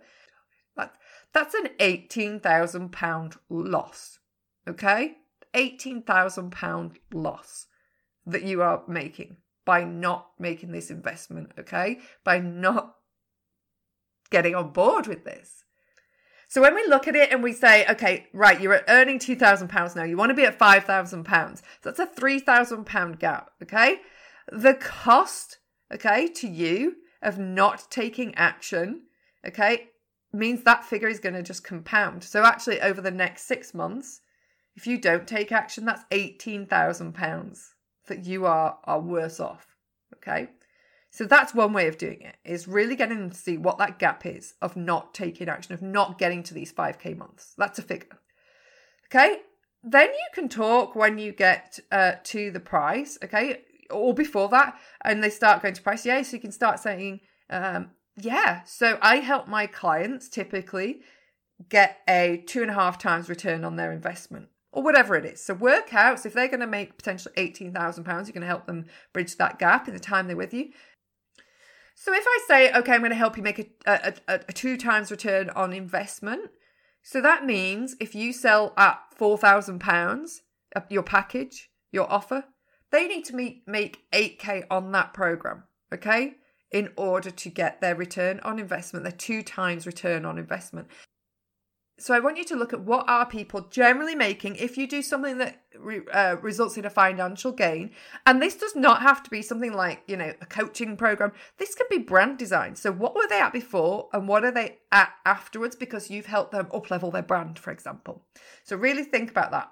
that 0.75 0.95
that's 1.33 1.53
an 1.53 1.69
eighteen 1.79 2.39
thousand 2.39 2.91
pound 2.91 3.35
loss. 3.49 4.19
Okay, 4.67 5.17
eighteen 5.53 6.03
thousand 6.03 6.51
pound 6.51 6.99
loss 7.13 7.67
that 8.25 8.43
you 8.43 8.61
are 8.61 8.83
making 8.87 9.37
by 9.65 9.83
not 9.83 10.31
making 10.39 10.71
this 10.71 10.89
investment. 10.89 11.51
Okay, 11.59 11.99
by 12.23 12.39
not 12.39 12.95
getting 14.29 14.55
on 14.55 14.71
board 14.71 15.07
with 15.07 15.23
this. 15.23 15.63
So 16.49 16.61
when 16.61 16.75
we 16.75 16.87
look 16.87 17.07
at 17.07 17.15
it 17.15 17.31
and 17.31 17.43
we 17.43 17.51
say, 17.51 17.85
okay, 17.87 18.27
right, 18.33 18.59
you're 18.61 18.81
earning 18.87 19.19
two 19.19 19.35
thousand 19.35 19.67
pounds 19.67 19.95
now, 19.95 20.03
you 20.03 20.15
want 20.15 20.29
to 20.29 20.35
be 20.35 20.45
at 20.45 20.57
five 20.57 20.85
thousand 20.85 21.25
pounds. 21.25 21.61
So 21.81 21.91
that's 21.91 21.99
a 21.99 22.05
three 22.05 22.39
thousand 22.39 22.85
pound 22.85 23.19
gap. 23.19 23.51
Okay, 23.61 23.99
the 24.51 24.73
cost, 24.73 25.59
okay, 25.93 26.27
to 26.27 26.47
you 26.47 26.95
of 27.21 27.37
not 27.37 27.87
taking 27.89 28.33
action, 28.35 29.01
okay, 29.45 29.89
means 30.31 30.63
that 30.63 30.85
figure 30.85 31.09
is 31.09 31.19
going 31.19 31.35
to 31.35 31.43
just 31.43 31.63
compound. 31.63 32.23
So 32.23 32.43
actually, 32.43 32.79
over 32.81 33.01
the 33.01 33.11
next 33.11 33.43
six 33.43 33.73
months, 33.73 34.21
if 34.75 34.87
you 34.87 34.97
don't 34.97 35.27
take 35.27 35.51
action, 35.51 35.83
that's 35.83 36.05
eighteen 36.11 36.65
thousand 36.65 37.13
pounds 37.13 37.73
that 38.07 38.25
you 38.25 38.45
are 38.45 38.77
are 38.85 39.01
worse 39.01 39.41
off. 39.41 39.75
Okay. 40.15 40.47
So 41.17 41.25
that's 41.25 41.55
one 41.55 41.73
way 41.73 41.87
of 41.87 41.97
doing 41.97 42.21
it 42.21 42.35
is 42.45 42.67
really 42.67 42.95
getting 42.95 43.31
to 43.31 43.35
see 43.35 43.57
what 43.57 43.79
that 43.79 43.97
gap 43.97 44.23
is 44.23 44.53
of 44.61 44.75
not 44.75 45.15
taking 45.15 45.49
action, 45.49 45.73
of 45.73 45.81
not 45.81 46.19
getting 46.19 46.43
to 46.43 46.53
these 46.53 46.71
5k 46.71 47.17
months. 47.17 47.55
That's 47.57 47.79
a 47.79 47.81
figure. 47.81 48.19
Okay. 49.07 49.39
Then 49.81 50.09
you 50.09 50.27
can 50.35 50.47
talk 50.47 50.95
when 50.95 51.17
you 51.17 51.31
get 51.31 51.79
uh, 51.91 52.13
to 52.25 52.51
the 52.51 52.59
price, 52.59 53.17
okay, 53.23 53.61
or 53.89 54.13
before 54.13 54.47
that, 54.49 54.77
and 55.03 55.23
they 55.23 55.31
start 55.31 55.63
going 55.63 55.73
to 55.73 55.81
price. 55.81 56.05
Yeah, 56.05 56.21
so 56.21 56.35
you 56.35 56.39
can 56.39 56.51
start 56.51 56.79
saying, 56.79 57.21
um, 57.49 57.89
yeah, 58.15 58.61
so 58.65 58.99
I 59.01 59.15
help 59.15 59.47
my 59.47 59.65
clients 59.65 60.29
typically 60.29 60.99
get 61.67 61.97
a 62.07 62.43
two 62.45 62.61
and 62.61 62.69
a 62.69 62.75
half 62.75 62.99
times 62.99 63.27
return 63.27 63.63
on 63.63 63.75
their 63.75 63.91
investment 63.91 64.49
or 64.71 64.83
whatever 64.83 65.15
it 65.15 65.25
is. 65.25 65.43
So 65.43 65.55
work 65.55 65.95
out. 65.95 66.19
So 66.19 66.27
if 66.27 66.33
they're 66.33 66.47
going 66.47 66.59
to 66.59 66.67
make 66.67 66.95
potentially 66.95 67.33
eighteen 67.37 67.73
thousand 67.73 68.03
pounds, 68.03 68.27
you're 68.27 68.33
going 68.33 68.41
to 68.41 68.47
help 68.47 68.67
them 68.67 68.85
bridge 69.13 69.35
that 69.37 69.57
gap 69.57 69.87
in 69.87 69.95
the 69.95 69.99
time 69.99 70.27
they're 70.27 70.35
with 70.35 70.53
you. 70.53 70.69
So 71.99 72.13
if 72.13 72.23
I 72.27 72.39
say, 72.47 72.71
okay, 72.73 72.93
I'm 72.93 72.99
going 73.01 73.09
to 73.09 73.15
help 73.15 73.37
you 73.37 73.43
make 73.43 73.57
a, 73.57 73.65
a, 73.87 74.13
a, 74.27 74.39
a 74.49 74.53
two 74.53 74.77
times 74.77 75.09
return 75.09 75.49
on 75.49 75.73
investment, 75.73 76.51
so 77.01 77.21
that 77.21 77.43
means 77.43 77.95
if 77.99 78.13
you 78.13 78.33
sell 78.33 78.73
at 78.77 78.99
four 79.15 79.35
thousand 79.35 79.79
pounds, 79.79 80.43
uh, 80.75 80.81
your 80.89 81.01
package, 81.01 81.71
your 81.91 82.09
offer, 82.09 82.45
they 82.91 83.07
need 83.07 83.25
to 83.25 83.35
meet, 83.35 83.63
make 83.65 84.03
eight 84.13 84.37
k 84.37 84.63
on 84.69 84.91
that 84.91 85.15
program, 85.15 85.63
okay, 85.91 86.35
in 86.71 86.91
order 86.97 87.31
to 87.31 87.49
get 87.49 87.81
their 87.81 87.95
return 87.95 88.41
on 88.41 88.59
investment, 88.59 89.03
their 89.03 89.11
two 89.11 89.41
times 89.41 89.87
return 89.87 90.23
on 90.23 90.37
investment. 90.37 90.89
So 91.99 92.13
I 92.13 92.19
want 92.19 92.37
you 92.37 92.45
to 92.45 92.55
look 92.55 92.73
at 92.73 92.81
what 92.81 93.09
are 93.09 93.25
people 93.25 93.61
generally 93.61 94.13
making 94.13 94.55
if 94.57 94.77
you 94.77 94.87
do 94.87 95.01
something 95.01 95.39
that 95.39 95.61
re, 95.79 96.01
uh, 96.13 96.35
results 96.41 96.77
in 96.77 96.85
a 96.85 96.91
financial 96.91 97.51
gain. 97.51 97.91
And 98.25 98.39
this 98.39 98.55
does 98.55 98.75
not 98.75 99.01
have 99.01 99.23
to 99.23 99.29
be 99.29 99.41
something 99.41 99.73
like, 99.73 100.03
you 100.07 100.15
know, 100.15 100.33
a 100.39 100.45
coaching 100.45 100.95
program. 100.95 101.31
This 101.57 101.73
can 101.73 101.87
be 101.89 101.97
brand 101.97 102.37
design. 102.37 102.75
So 102.75 102.91
what 102.91 103.15
were 103.15 103.27
they 103.27 103.39
at 103.39 103.51
before 103.51 104.09
and 104.13 104.27
what 104.27 104.45
are 104.45 104.51
they 104.51 104.77
at 104.91 105.11
afterwards 105.25 105.75
because 105.75 106.11
you've 106.11 106.27
helped 106.27 106.51
them 106.51 106.67
up 106.71 106.91
level 106.91 107.09
their 107.09 107.23
brand, 107.23 107.57
for 107.57 107.71
example. 107.71 108.23
So 108.63 108.75
really 108.75 109.03
think 109.03 109.31
about 109.31 109.51
that. 109.51 109.71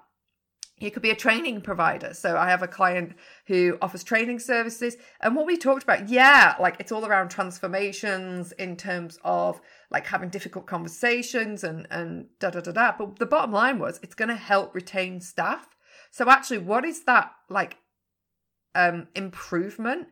You 0.78 0.90
could 0.90 1.02
be 1.02 1.10
a 1.10 1.16
training 1.16 1.62
provider. 1.62 2.12
So 2.12 2.36
I 2.36 2.50
have 2.50 2.62
a 2.62 2.68
client 2.68 3.14
who 3.46 3.78
offers 3.80 4.04
training 4.04 4.40
services. 4.40 4.96
And 5.22 5.34
what 5.34 5.46
we 5.46 5.56
talked 5.56 5.82
about, 5.82 6.10
yeah, 6.10 6.54
like 6.60 6.76
it's 6.78 6.92
all 6.92 7.06
around 7.06 7.30
transformations 7.30 8.52
in 8.52 8.76
terms 8.76 9.18
of 9.24 9.60
like 9.90 10.06
having 10.06 10.28
difficult 10.28 10.66
conversations 10.66 11.64
and 11.64 11.86
and 11.90 12.26
da 12.40 12.50
da 12.50 12.60
da 12.60 12.72
da. 12.72 12.92
But 12.98 13.18
the 13.18 13.26
bottom 13.26 13.52
line 13.52 13.78
was 13.78 14.00
it's 14.02 14.14
going 14.14 14.28
to 14.28 14.36
help 14.36 14.74
retain 14.74 15.20
staff. 15.20 15.66
So 16.10 16.28
actually, 16.28 16.58
what 16.58 16.84
is 16.84 17.04
that 17.04 17.32
like 17.48 17.78
um 18.74 19.08
improvement 19.14 20.08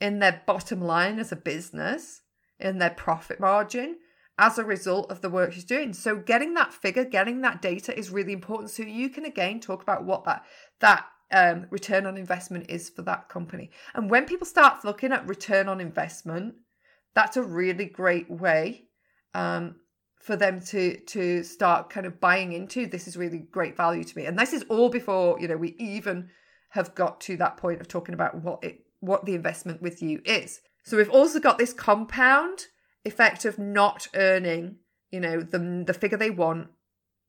in 0.00 0.20
their 0.20 0.42
bottom 0.46 0.80
line 0.80 1.18
as 1.18 1.30
a 1.30 1.36
business, 1.36 2.22
in 2.58 2.78
their 2.78 2.90
profit 2.90 3.38
margin? 3.38 3.98
As 4.38 4.58
a 4.58 4.64
result 4.64 5.10
of 5.10 5.20
the 5.22 5.30
work 5.30 5.52
she's 5.52 5.64
doing. 5.64 5.92
So 5.92 6.16
getting 6.16 6.54
that 6.54 6.74
figure, 6.74 7.04
getting 7.04 7.40
that 7.40 7.62
data 7.62 7.96
is 7.96 8.10
really 8.10 8.32
important. 8.32 8.70
So 8.70 8.82
you 8.82 9.08
can 9.08 9.24
again 9.24 9.60
talk 9.60 9.82
about 9.82 10.04
what 10.04 10.24
that 10.24 10.44
that 10.80 11.06
um, 11.32 11.66
return 11.70 12.06
on 12.06 12.16
investment 12.16 12.66
is 12.68 12.88
for 12.88 13.02
that 13.02 13.28
company. 13.28 13.70
And 13.94 14.10
when 14.10 14.26
people 14.26 14.46
start 14.46 14.84
looking 14.84 15.12
at 15.12 15.26
return 15.26 15.68
on 15.68 15.80
investment, 15.80 16.54
that's 17.14 17.36
a 17.36 17.42
really 17.42 17.86
great 17.86 18.30
way 18.30 18.84
um, 19.34 19.76
for 20.20 20.36
them 20.36 20.60
to 20.60 20.98
to 21.00 21.42
start 21.42 21.90
kind 21.90 22.06
of 22.06 22.20
buying 22.20 22.52
into 22.52 22.86
this 22.86 23.08
is 23.08 23.16
really 23.16 23.38
great 23.38 23.76
value 23.76 24.02
to 24.02 24.18
me 24.18 24.24
and 24.24 24.38
this 24.38 24.52
is 24.52 24.64
all 24.68 24.88
before 24.88 25.38
you 25.40 25.46
know 25.46 25.56
we 25.56 25.76
even 25.78 26.28
have 26.70 26.94
got 26.94 27.20
to 27.20 27.36
that 27.36 27.56
point 27.56 27.80
of 27.80 27.86
talking 27.86 28.14
about 28.14 28.42
what 28.42 28.62
it 28.64 28.80
what 29.00 29.24
the 29.24 29.34
investment 29.34 29.80
with 29.80 30.02
you 30.02 30.20
is 30.24 30.60
so 30.84 30.96
we've 30.96 31.10
also 31.10 31.38
got 31.38 31.58
this 31.58 31.72
compound 31.72 32.66
effect 33.06 33.44
of 33.44 33.58
not 33.58 34.08
earning 34.14 34.76
you 35.10 35.20
know 35.20 35.40
the 35.40 35.84
the 35.86 35.94
figure 35.94 36.18
they 36.18 36.30
want 36.30 36.68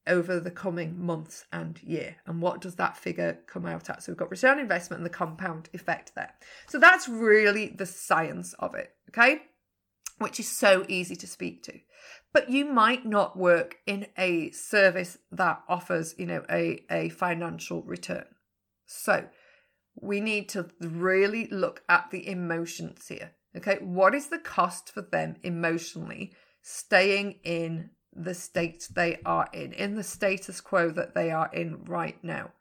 over 0.07 0.39
the 0.39 0.51
coming 0.51 0.97
months 0.97 1.45
and 1.51 1.83
year. 1.83 2.15
And 2.25 2.41
what 2.41 2.61
does 2.61 2.75
that 2.75 2.95
figure 2.95 3.39
come 3.45 3.65
out 3.65 3.89
at? 3.89 4.01
So 4.01 4.11
we've 4.11 4.17
got 4.17 4.31
return 4.31 4.57
investment 4.57 4.99
and 5.01 5.05
the 5.05 5.13
compound 5.13 5.69
effect 5.73 6.15
there. 6.15 6.33
So 6.67 6.79
that's 6.79 7.09
really 7.09 7.67
the 7.67 7.85
science 7.85 8.53
of 8.53 8.73
it 8.73 8.93
okay? 9.09 9.41
Which 10.17 10.39
is 10.39 10.49
so 10.49 10.85
easy 10.87 11.15
to 11.15 11.27
speak 11.27 11.63
to. 11.63 11.79
But 12.33 12.49
you 12.49 12.65
might 12.65 13.05
not 13.05 13.37
work 13.37 13.77
in 13.85 14.07
a 14.17 14.51
service 14.51 15.17
that 15.31 15.61
offers 15.67 16.15
you 16.17 16.25
know 16.25 16.43
a, 16.49 16.83
a 16.89 17.09
financial 17.09 17.83
return. 17.83 18.25
So 18.85 19.27
we 19.99 20.21
need 20.21 20.49
to 20.49 20.69
really 20.79 21.47
look 21.47 21.83
at 21.89 22.11
the 22.11 22.27
emotions 22.27 23.07
here 23.07 23.31
okay 23.57 23.77
what 23.81 24.15
is 24.15 24.27
the 24.27 24.39
cost 24.39 24.91
for 24.91 25.01
them 25.01 25.35
emotionally 25.43 26.33
staying 26.61 27.39
in 27.43 27.89
the 28.13 28.33
state 28.33 28.87
they 28.93 29.19
are 29.25 29.47
in 29.53 29.73
in 29.73 29.95
the 29.95 30.03
status 30.03 30.61
quo 30.61 30.89
that 30.89 31.13
they 31.15 31.31
are 31.31 31.49
in 31.53 31.83
right 31.85 32.23
now? 32.23 32.51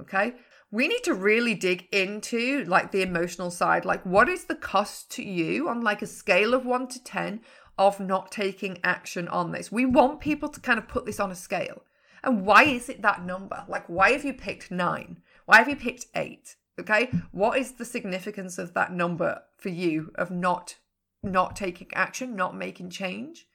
Okay 0.00 0.34
we 0.72 0.88
need 0.88 1.04
to 1.04 1.14
really 1.14 1.54
dig 1.54 1.86
into 1.92 2.64
like 2.64 2.90
the 2.92 3.02
emotional 3.02 3.50
side. 3.50 3.84
Like 3.84 4.04
what 4.06 4.28
is 4.28 4.46
the 4.46 4.54
cost 4.54 5.10
to 5.12 5.22
you 5.22 5.68
on 5.68 5.82
like 5.82 6.00
a 6.00 6.06
scale 6.06 6.54
of 6.54 6.64
1 6.64 6.88
to 6.88 7.04
10 7.04 7.42
of 7.76 8.00
not 8.00 8.30
taking 8.30 8.78
action 8.82 9.28
on 9.28 9.52
this? 9.52 9.70
We 9.70 9.84
want 9.84 10.20
people 10.20 10.48
to 10.48 10.60
kind 10.60 10.78
of 10.78 10.88
put 10.88 11.04
this 11.04 11.20
on 11.20 11.30
a 11.30 11.36
scale. 11.36 11.82
And 12.24 12.46
why 12.46 12.64
is 12.64 12.88
it 12.88 13.02
that 13.02 13.24
number? 13.24 13.64
Like 13.68 13.86
why 13.86 14.12
have 14.12 14.24
you 14.24 14.32
picked 14.32 14.70
9 14.70 15.18
why 15.44 15.58
have 15.58 15.68
you 15.68 15.76
picked 15.76 16.06
8 16.14 16.56
okay 16.82 17.10
what 17.30 17.58
is 17.58 17.72
the 17.72 17.84
significance 17.84 18.58
of 18.58 18.74
that 18.74 18.92
number 18.92 19.42
for 19.56 19.70
you 19.70 20.10
of 20.16 20.30
not 20.30 20.76
not 21.22 21.56
taking 21.56 21.88
action 21.94 22.36
not 22.36 22.56
making 22.56 22.90
change 22.90 23.46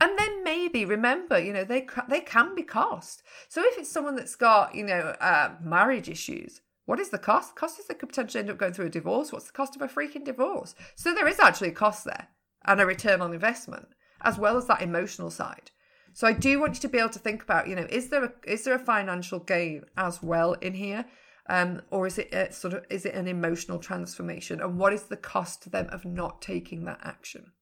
and 0.00 0.18
then 0.18 0.44
maybe 0.44 0.84
remember, 0.84 1.38
you 1.38 1.52
know, 1.52 1.64
they 1.64 1.86
they 2.08 2.20
can 2.20 2.54
be 2.54 2.62
cost. 2.62 3.22
So 3.48 3.62
if 3.64 3.78
it's 3.78 3.90
someone 3.90 4.16
that's 4.16 4.36
got, 4.36 4.74
you 4.74 4.84
know, 4.84 5.14
uh, 5.20 5.54
marriage 5.62 6.08
issues, 6.08 6.60
what 6.84 7.00
is 7.00 7.10
the 7.10 7.18
cost? 7.18 7.56
Cost 7.56 7.78
is 7.78 7.86
they 7.86 7.94
could 7.94 8.10
potentially 8.10 8.40
end 8.40 8.50
up 8.50 8.58
going 8.58 8.72
through 8.72 8.86
a 8.86 8.90
divorce. 8.90 9.32
What's 9.32 9.46
the 9.46 9.52
cost 9.52 9.76
of 9.76 9.82
a 9.82 9.88
freaking 9.88 10.24
divorce? 10.24 10.74
So 10.94 11.14
there 11.14 11.28
is 11.28 11.40
actually 11.40 11.68
a 11.68 11.72
cost 11.72 12.04
there 12.04 12.28
and 12.64 12.80
a 12.80 12.86
return 12.86 13.20
on 13.20 13.32
investment, 13.32 13.88
as 14.22 14.38
well 14.38 14.56
as 14.56 14.66
that 14.66 14.82
emotional 14.82 15.30
side. 15.30 15.70
So 16.12 16.26
I 16.26 16.32
do 16.32 16.60
want 16.60 16.74
you 16.74 16.80
to 16.80 16.88
be 16.88 16.98
able 16.98 17.10
to 17.10 17.18
think 17.18 17.42
about, 17.42 17.68
you 17.68 17.76
know, 17.76 17.86
is 17.90 18.08
there 18.08 18.24
a 18.24 18.32
is 18.46 18.64
there 18.64 18.74
a 18.74 18.78
financial 18.78 19.40
gain 19.40 19.84
as 19.96 20.22
well 20.22 20.54
in 20.54 20.74
here? 20.74 21.04
Um, 21.48 21.82
or 21.90 22.06
is 22.06 22.18
it 22.18 22.34
a, 22.34 22.52
sort 22.52 22.74
of 22.74 22.84
is 22.90 23.06
it 23.06 23.14
an 23.14 23.28
emotional 23.28 23.78
transformation? 23.78 24.60
And 24.60 24.78
what 24.78 24.92
is 24.92 25.04
the 25.04 25.16
cost 25.16 25.62
to 25.62 25.70
them 25.70 25.88
of 25.90 26.04
not 26.04 26.42
taking 26.42 26.84
that 26.84 27.00
action? 27.02 27.52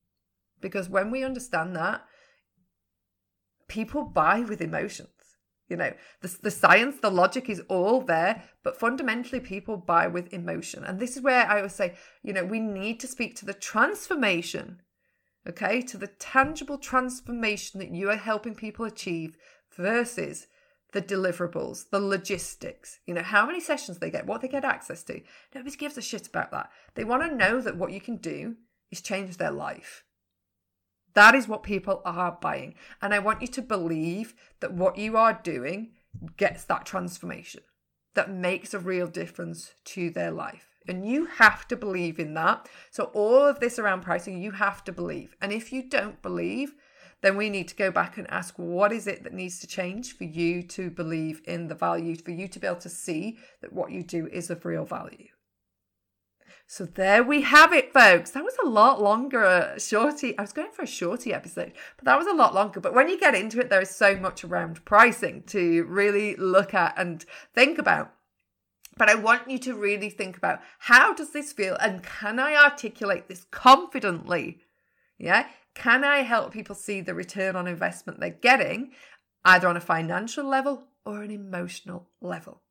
Because 0.61 0.89
when 0.89 1.11
we 1.11 1.23
understand 1.23 1.77
that, 1.77 2.03
people 3.69 4.05
buy 4.05 4.41
with 4.41 4.61
emotions. 4.63 5.09
You 5.69 5.77
know, 5.77 5.93
the, 6.21 6.37
the 6.43 6.51
science, 6.51 6.97
the 7.01 7.11
logic 7.11 7.49
is 7.49 7.63
all 7.69 8.03
there, 8.03 8.45
but 8.63 8.79
fundamentally, 8.79 9.41
people 9.41 9.77
buy 9.77 10.07
with 10.07 10.33
emotion. 10.33 10.85
And 10.85 11.01
this 11.01 11.17
is 11.17 11.23
where 11.23 11.47
I 11.47 11.57
always 11.59 11.75
say, 11.75 11.95
you 12.23 12.33
know, 12.33 12.45
we 12.45 12.61
need 12.61 13.01
to 13.01 13.07
speak 13.07 13.35
to 13.37 13.47
the 13.47 13.55
transformation, 13.55 14.81
okay, 15.49 15.81
to 15.83 15.97
the 15.97 16.07
tangible 16.07 16.79
transformation 16.79 17.81
that 17.81 17.95
you 17.95 18.11
are 18.11 18.17
helping 18.17 18.55
people 18.55 18.85
achieve 18.85 19.37
versus 19.75 20.47
the 20.95 21.03
deliverables, 21.03 21.91
the 21.91 21.99
logistics, 21.99 23.01
you 23.05 23.13
know, 23.13 23.23
how 23.23 23.45
many 23.45 23.61
sessions 23.61 23.99
they 23.99 24.11
get, 24.11 24.27
what 24.27 24.41
they 24.41 24.49
get 24.49 24.65
access 24.65 25.03
to. 25.03 25.21
Nobody 25.53 25.77
gives 25.77 25.99
a 25.99 26.03
shit 26.03 26.29
about 26.29 26.53
that. 26.53 26.71
They 26.95 27.03
want 27.03 27.29
to 27.29 27.37
know 27.37 27.61
that 27.61 27.77
what 27.77 27.91
you 27.91 28.01
can 28.01 28.17
do 28.17 28.55
is 28.93 29.01
change 29.01 29.37
their 29.37 29.51
life. 29.51 30.05
That 31.15 31.35
is 31.35 31.49
what 31.49 31.65
people 31.65 32.01
are 32.05 32.39
buying. 32.41 32.77
And 33.03 33.13
I 33.13 33.19
want 33.19 33.43
you 33.43 33.49
to 33.49 33.63
believe 33.63 34.35
that 34.61 34.73
what 34.73 34.97
you 34.97 35.17
are 35.17 35.41
doing 35.43 35.91
gets 36.37 36.65
that 36.65 36.87
transformation 36.87 37.63
that 38.15 38.31
makes 38.31 38.73
a 38.73 38.79
real 38.79 39.09
difference 39.09 39.75
to 39.87 40.11
their 40.11 40.31
life. 40.31 40.69
And 40.87 41.09
you 41.09 41.27
have 41.27 41.67
to 41.69 41.77
believe 41.77 42.21
in 42.21 42.35
that. 42.35 42.69
So, 42.93 43.05
all 43.15 43.45
of 43.47 43.59
this 43.59 43.81
around 43.81 44.03
pricing, 44.03 44.41
you 44.41 44.53
have 44.53 44.85
to 44.85 44.93
believe. 44.93 45.35
And 45.41 45.51
if 45.51 45.73
you 45.73 45.83
don't 45.83 46.23
believe, 46.23 46.75
then 47.25 47.37
we 47.37 47.49
need 47.49 47.69
to 47.69 47.75
go 47.75 47.91
back 47.91 48.19
and 48.19 48.31
ask 48.31 48.55
what 48.57 48.93
is 48.93 49.07
it 49.07 49.25
that 49.25 49.33
needs 49.33 49.59
to 49.61 49.67
change 49.67 50.17
for 50.17 50.25
you 50.25 50.63
to 50.63 50.91
believe 50.91 51.41
in 51.47 51.69
the 51.69 51.75
value, 51.75 52.17
for 52.17 52.33
you 52.33 52.49
to 52.49 52.59
be 52.59 52.67
able 52.67 52.77
to 52.77 52.89
see 52.89 53.39
that 53.63 53.73
what 53.73 53.91
you 53.91 54.03
do 54.03 54.27
is 54.29 54.51
of 54.51 54.65
real 54.65 54.85
value. 54.85 55.29
So 56.67 56.87
there 56.87 57.23
we 57.23 57.43
have 57.43 57.73
it, 57.73 57.93
folks. 57.93 58.31
That 58.31 58.45
was 58.45 58.57
a 58.63 58.69
lot 58.69 59.01
longer, 59.01 59.43
a 59.43 59.79
shorty. 59.79 60.37
I 60.39 60.43
was 60.43 60.53
going 60.53 60.73
for 60.73 60.83
a 60.83 60.87
shorty 60.87 61.33
episode, 61.33 61.73
but 61.97 62.07
that 62.07 62.19
was 62.19 62.27
a 62.27 62.33
lot 62.33 62.55
longer. 62.55 62.81
But 62.81 62.95
when 62.95 63.09
you 63.09 63.19
get 63.19 63.35
into 63.35 63.61
it, 63.61 63.69
there 63.69 63.83
is 63.83 63.91
so 63.91 64.17
much 64.17 64.45
around 64.45 64.85
pricing 64.85 65.43
to 65.49 65.85
really 65.85 66.37
look 66.37 66.75
at 66.75 66.95
and 66.99 67.25
think 67.55 67.79
about. 67.79 68.13
But 68.97 69.11
I 69.11 69.15
want 69.15 69.51
you 69.51 69.59
to 69.61 69.75
really 69.75 70.09
think 70.09 70.37
about 70.37 70.61
how 70.79 71.13
does 71.13 71.33
this 71.33 71.53
feel 71.53 71.77
and 71.77 72.03
can 72.03 72.39
I 72.39 72.55
articulate 72.55 73.29
this 73.29 73.45
confidently? 73.51 74.61
Yeah. 75.19 75.47
Can 75.75 76.05
I 76.05 76.19
help 76.19 76.53
people 76.53 76.75
see 76.75 77.01
the 77.01 77.15
return 77.15 77.57
on 77.57 77.67
investment 77.67 78.21
they're 78.21 78.31
getting, 78.31 78.93
either 79.45 79.69
on 79.69 79.77
a 79.77 79.81
financial 79.81 80.47
level 80.47 80.89
or 81.05 81.23
an 81.23 81.31
emotional 81.31 82.11
level? 82.21 82.63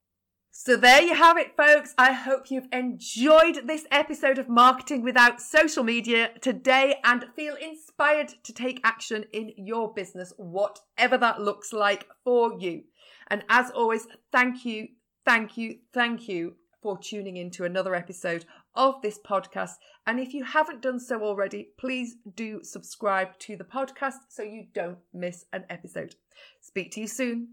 So 0.56 0.77
there 0.77 1.01
you 1.01 1.15
have 1.15 1.36
it, 1.38 1.58
folks. 1.58 1.95
I 1.97 2.13
hope 2.13 2.51
you've 2.51 2.67
enjoyed 2.71 3.67
this 3.67 3.88
episode 3.89 4.38
of 4.38 4.47
Marketing 4.47 5.01
Without 5.01 5.41
Social 5.41 5.84
Media 5.84 6.29
today 6.41 6.97
and 7.03 7.25
feel 7.36 7.56
inspired 7.56 8.36
to 8.43 8.53
take 8.53 8.79
action 8.84 9.25
in 9.34 9.51
your 9.58 9.91
business, 9.91 10.32
whatever 10.38 11.17
that 11.17 11.41
looks 11.41 11.73
like 11.73 12.06
for 12.23 12.53
you. 12.60 12.84
And 13.29 13.43
as 13.49 13.71
always, 13.71 14.06
thank 14.32 14.63
you, 14.63 14.89
thank 15.25 15.58
you, 15.58 15.79
thank 15.91 16.27
you 16.27 16.53
for 16.84 16.99
tuning 16.99 17.38
in 17.38 17.49
to 17.49 17.65
another 17.65 17.95
episode 17.95 18.45
of 18.76 19.02
this 19.02 19.20
podcast. 19.20 19.76
And 20.06 20.20
if 20.20 20.34
you 20.34 20.44
haven't 20.44 20.82
done 20.82 21.00
so 21.00 21.22
already, 21.22 21.70
please 21.78 22.16
do 22.36 22.64
subscribe 22.64 23.38
to 23.40 23.56
the 23.56 23.64
podcast 23.64 24.18
so 24.30 24.44
you 24.44 24.66
don't 24.74 24.98
miss 25.14 25.46
an 25.54 25.66
episode. 25.70 26.16
Speak 26.62 26.92
to 26.92 27.02
you 27.02 27.08
soon. 27.08 27.50